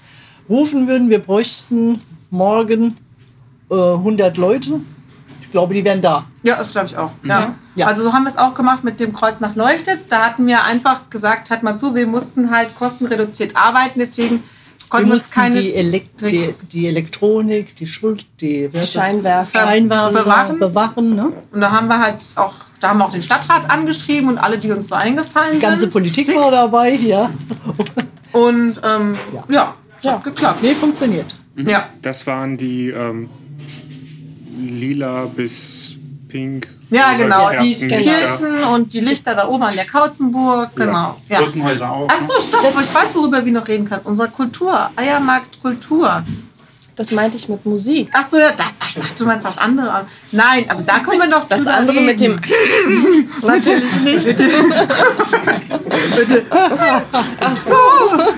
[0.48, 2.00] rufen würden, wir bräuchten
[2.30, 2.96] morgen
[3.70, 4.80] äh, 100 Leute.
[5.40, 6.26] Ich glaube, die wären da.
[6.42, 7.10] ja, das glaube ich auch.
[7.24, 7.54] Ja.
[7.76, 7.86] Ja.
[7.86, 10.06] Also so haben wir es auch gemacht mit dem Kreuz nach Leuchtet.
[10.08, 14.42] Da hatten wir einfach gesagt, hat mal zu, wir mussten halt kostenreduziert arbeiten, deswegen
[14.88, 18.70] konnten wir uns keine die, Elekt die, die Elektronik, die Schuld, die?
[18.74, 19.60] Scheinwerfer.
[19.60, 20.58] Scheinwerfer Bewachen.
[20.58, 21.14] bewachen.
[21.14, 21.32] ne?
[21.52, 24.58] Und da haben wir halt auch, da haben wir auch den Stadtrat angeschrieben und alle,
[24.58, 25.92] die uns so eingefallen Die ganze sind.
[25.92, 27.30] Politik war dabei, ja.
[28.32, 29.16] Und ähm,
[29.50, 30.62] ja, ja, hat geklappt.
[30.62, 31.26] Nee, funktioniert.
[31.56, 31.88] Ja.
[32.02, 33.28] Das waren die ähm,
[34.58, 35.98] lila bis
[36.28, 36.68] pink.
[36.90, 37.50] Ja, genau.
[37.60, 37.86] Die Lichter.
[37.98, 40.70] Kirchen und die Lichter da oben an der Kautzenburg.
[40.76, 41.16] Genau.
[41.28, 41.40] Ja.
[41.40, 42.08] Brückenhäuser auch.
[42.10, 42.64] Ach so, stopp.
[42.80, 44.02] Ich weiß, worüber wir noch reden können.
[44.04, 44.90] Unsere Kultur.
[44.96, 46.22] Eiermarkt Kultur.
[46.96, 48.08] Das meinte ich mit Musik.
[48.12, 48.68] Ach so, ja, das.
[48.80, 50.06] Ach, ich dachte, du meinst das andere.
[50.32, 52.38] Nein, also da können wir doch Das andere mit dem.
[52.38, 53.28] reden.
[53.42, 54.40] Natürlich nicht.
[56.16, 56.46] Bitte.
[56.50, 57.74] Ach so.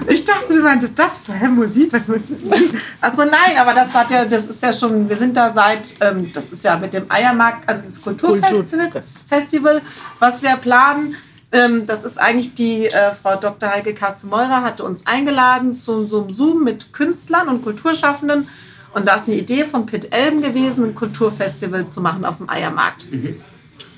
[0.08, 1.28] Ich dachte, du meintest, das?
[1.28, 1.92] Hä, Musik?
[1.92, 2.80] Was willst du mit Musik?
[3.00, 6.30] Achso, nein, aber das hat ja, das ist ja schon, wir sind da seit, ähm,
[6.32, 9.82] das ist ja mit dem Eiermarkt, also das Kulturfestival, Festival,
[10.18, 11.16] was wir planen.
[11.50, 13.70] Ähm, das ist eigentlich die äh, Frau Dr.
[13.70, 18.48] Heike Kaste-Meurer hatte uns eingeladen zu so einem Zoom mit Künstlern und Kulturschaffenden.
[18.94, 22.50] Und da ist eine Idee von Pitt Elben gewesen, ein Kulturfestival zu machen auf dem
[22.50, 23.10] Eiermarkt.
[23.10, 23.40] Mhm.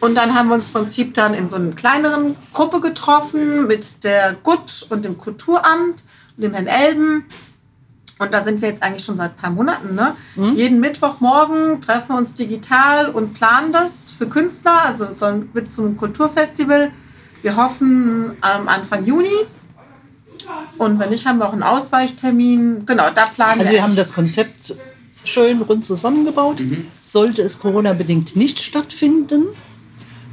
[0.01, 4.03] Und dann haben wir uns im Prinzip dann in so einer kleineren Gruppe getroffen mit
[4.03, 6.05] der GUT und dem Kulturamt
[6.37, 7.27] und dem Herrn Elben.
[8.19, 9.95] Und da sind wir jetzt eigentlich schon seit ein paar Monaten.
[9.95, 10.15] Ne?
[10.37, 10.55] Mhm.
[10.55, 14.85] Jeden Mittwochmorgen treffen wir uns digital und planen das für Künstler.
[14.85, 16.91] Also es wird zum Kulturfestival.
[17.43, 19.29] Wir hoffen am Anfang Juni.
[20.79, 22.85] Und wenn nicht, haben wir auch einen Ausweichtermin.
[22.87, 23.65] Genau, da planen also wir.
[23.65, 24.75] Also wir haben das Konzept
[25.25, 26.61] schön rund zusammengebaut.
[26.61, 26.87] Mhm.
[27.01, 29.47] Sollte es Corona-bedingt nicht stattfinden,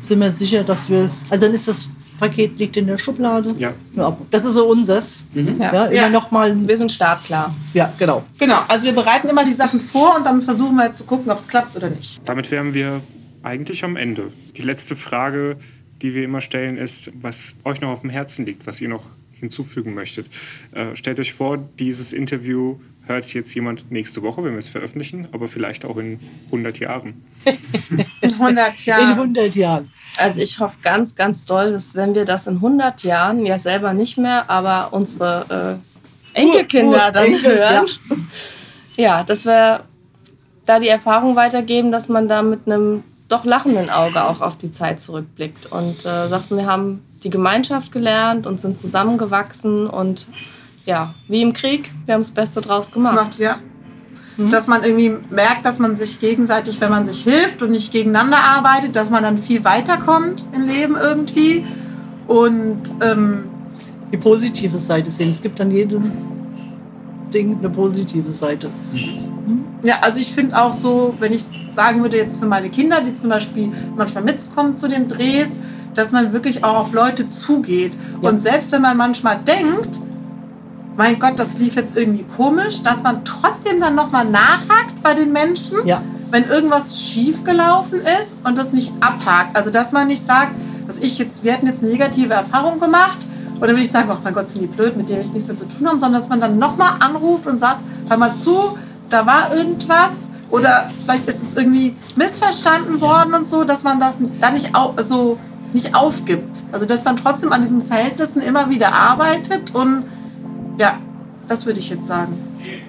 [0.08, 1.26] sind wir sicher, dass wir es.
[1.30, 1.89] Also dann ist das
[2.20, 3.53] Paket liegt in der Schublade.
[3.58, 3.74] Ja.
[3.95, 5.28] ja das ist so unseres.
[5.34, 5.58] Mhm.
[5.60, 5.74] Ja.
[5.74, 6.10] ja, ja.
[6.10, 7.55] Noch mal wir sind startklar.
[7.74, 8.24] Ja, genau.
[8.39, 8.62] Genau.
[8.68, 11.47] Also wir bereiten immer die Sachen vor und dann versuchen wir zu gucken, ob es
[11.47, 12.20] klappt oder nicht.
[12.26, 13.01] Damit wären wir
[13.43, 14.32] eigentlich am Ende.
[14.55, 15.58] Die letzte Frage,
[16.01, 19.03] die wir immer stellen, ist, was euch noch auf dem Herzen liegt, was ihr noch
[19.39, 20.28] hinzufügen möchtet.
[20.72, 22.78] Äh, stellt euch vor, dieses Interview
[23.08, 27.24] hört jetzt jemand nächste Woche, wenn wir es veröffentlichen, aber vielleicht auch in 100 Jahren.
[28.22, 29.12] in 100 Jahren.
[29.12, 29.91] In 100 Jahren.
[30.18, 33.93] Also ich hoffe ganz, ganz doll, dass wenn wir das in 100 Jahren, ja selber
[33.93, 35.80] nicht mehr, aber unsere
[36.36, 37.88] äh, Enkelkinder dann Enkel, hören,
[38.95, 39.03] ja.
[39.03, 39.84] ja, dass wir
[40.66, 44.72] da die Erfahrung weitergeben, dass man da mit einem doch lachenden Auge auch auf die
[44.72, 50.26] Zeit zurückblickt und äh, sagt, wir haben die Gemeinschaft gelernt und sind zusammengewachsen und
[50.88, 53.18] ja, wie im Krieg, wir haben das Beste draus gemacht.
[53.18, 53.58] gemacht ja.
[54.38, 54.50] Mhm.
[54.50, 58.38] Dass man irgendwie merkt, dass man sich gegenseitig, wenn man sich hilft und nicht gegeneinander
[58.38, 61.66] arbeitet, dass man dann viel weiterkommt im Leben irgendwie.
[62.28, 63.46] Und ähm,
[64.12, 65.30] die positive Seite sehen.
[65.30, 66.12] Es gibt an jedem
[67.34, 68.70] Ding eine positive Seite.
[68.94, 69.66] Mhm.
[69.84, 73.14] Ja, also ich finde auch so, wenn ich sagen würde jetzt für meine Kinder, die
[73.14, 75.60] zum Beispiel manchmal mitkommen zu den Drehs,
[75.94, 77.98] dass man wirklich auch auf Leute zugeht.
[78.22, 78.30] Ja.
[78.30, 80.00] Und selbst wenn man manchmal denkt,
[80.98, 85.32] mein Gott, das lief jetzt irgendwie komisch, dass man trotzdem dann nochmal nachhakt bei den
[85.32, 86.02] Menschen, ja.
[86.32, 89.56] wenn irgendwas schiefgelaufen ist und das nicht abhakt.
[89.56, 90.54] Also dass man nicht sagt,
[90.88, 93.20] dass ich jetzt, wir hätten jetzt negative Erfahrungen gemacht
[93.62, 95.56] oder will ich sagen, oh mein Gott, sind die blöd, mit denen ich nichts mehr
[95.56, 98.76] zu tun habe, sondern dass man dann nochmal anruft und sagt, hör mal zu,
[99.10, 104.16] da war irgendwas oder vielleicht ist es irgendwie missverstanden worden und so, dass man das
[104.41, 104.72] dann nicht
[105.02, 105.38] so
[105.74, 106.64] nicht aufgibt.
[106.72, 110.06] Also dass man trotzdem an diesen Verhältnissen immer wieder arbeitet und
[110.78, 111.00] ja,
[111.48, 112.38] das würde ich jetzt sagen.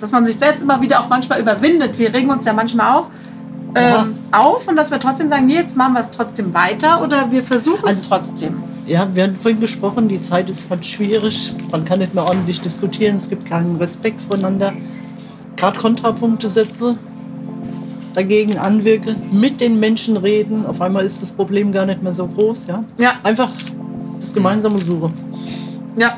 [0.01, 1.99] Dass man sich selbst immer wieder auch manchmal überwindet.
[1.99, 3.07] Wir regen uns ja manchmal auch
[3.75, 7.31] ähm, auf und dass wir trotzdem sagen, nee, jetzt machen wir es trotzdem weiter oder
[7.31, 8.63] wir versuchen also, es trotzdem.
[8.87, 11.53] Ja, wir haben vorhin gesprochen, die Zeit ist halt schwierig.
[11.71, 14.73] Man kann nicht mehr ordentlich diskutieren, es gibt keinen Respekt voneinander.
[15.57, 16.97] Gerade Kontrapunkte setze,
[18.15, 20.65] dagegen anwirke, mit den Menschen reden.
[20.65, 22.67] Auf einmal ist das Problem gar nicht mehr so groß.
[22.69, 23.13] Ja, ja.
[23.23, 23.51] einfach
[24.19, 25.11] das gemeinsame Suche.
[25.97, 26.17] Ja,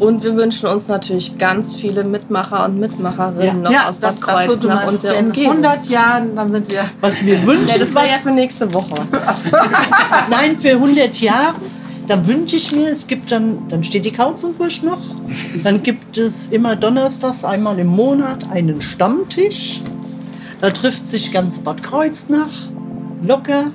[0.00, 3.52] und wir wünschen uns natürlich ganz viele Mitmacher und Mitmacherinnen ja.
[3.54, 5.58] noch ja, aus Bad Kreuznach und der Umgebung.
[5.58, 6.84] In 100 Jahren, dann sind wir...
[7.00, 7.68] Was wir wünschen...
[7.68, 8.94] Ja, das war ja für nächste Woche.
[10.30, 11.54] Nein, für 100 Jahre.
[12.06, 15.02] Da wünsche ich mir, es gibt dann, dann steht die Kautzenbusch noch.
[15.62, 19.82] Dann gibt es immer donnerstags einmal im Monat einen Stammtisch.
[20.60, 22.52] Da trifft sich ganz Bad Kreuznach
[23.22, 23.72] locker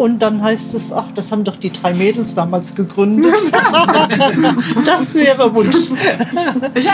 [0.00, 3.34] und dann heißt es, ach, das haben doch die drei Mädels damals gegründet.
[4.86, 5.90] das wäre Wunsch.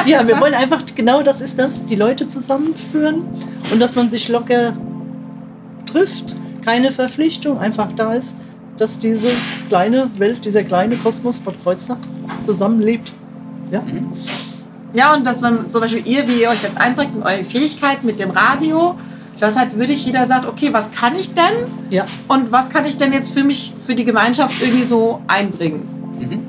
[0.06, 3.22] ja, wir wollen einfach, genau das ist das, die Leute zusammenführen
[3.72, 4.76] und dass man sich locker
[5.86, 6.34] trifft.
[6.64, 8.38] Keine Verpflichtung, einfach da ist,
[8.76, 9.28] dass diese
[9.68, 11.98] kleine Welt, dieser kleine Kosmos Bad Kreuznach
[12.44, 13.12] zusammenlebt.
[13.70, 13.84] Ja.
[14.94, 18.04] Ja, und dass man zum Beispiel ihr, wie ihr euch jetzt einbringt in eure Fähigkeiten
[18.04, 18.96] mit dem Radio,
[19.38, 21.66] das halt wirklich jeder sagt, okay, was kann ich denn?
[21.90, 22.06] Ja.
[22.28, 25.82] Und was kann ich denn jetzt für mich, für die Gemeinschaft irgendwie so einbringen?
[26.18, 26.40] Mhm.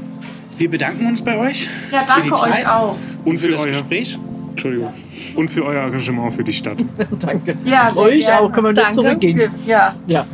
[0.57, 1.69] Wir bedanken uns bei euch.
[1.91, 2.95] Ja, danke euch auch.
[3.25, 4.17] Und für, für das euer, Gespräch.
[4.51, 4.93] Entschuldigung.
[5.35, 6.77] Und für euer Engagement für die Stadt.
[7.19, 7.55] danke.
[7.65, 8.41] Ja, sehr euch gerne.
[8.41, 8.51] auch.
[8.51, 8.93] Können wir nur danke.
[8.93, 9.51] zurückgehen.
[9.65, 9.93] Ja.
[10.07, 10.25] ja.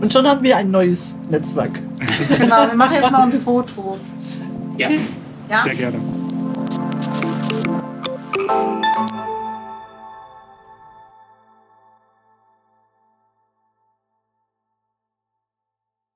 [0.00, 1.80] Und schon haben wir ein neues Netzwerk.
[2.38, 3.98] genau, wir machen jetzt noch ein Foto.
[4.76, 4.90] Ja.
[5.48, 5.62] ja.
[5.62, 5.98] Sehr gerne.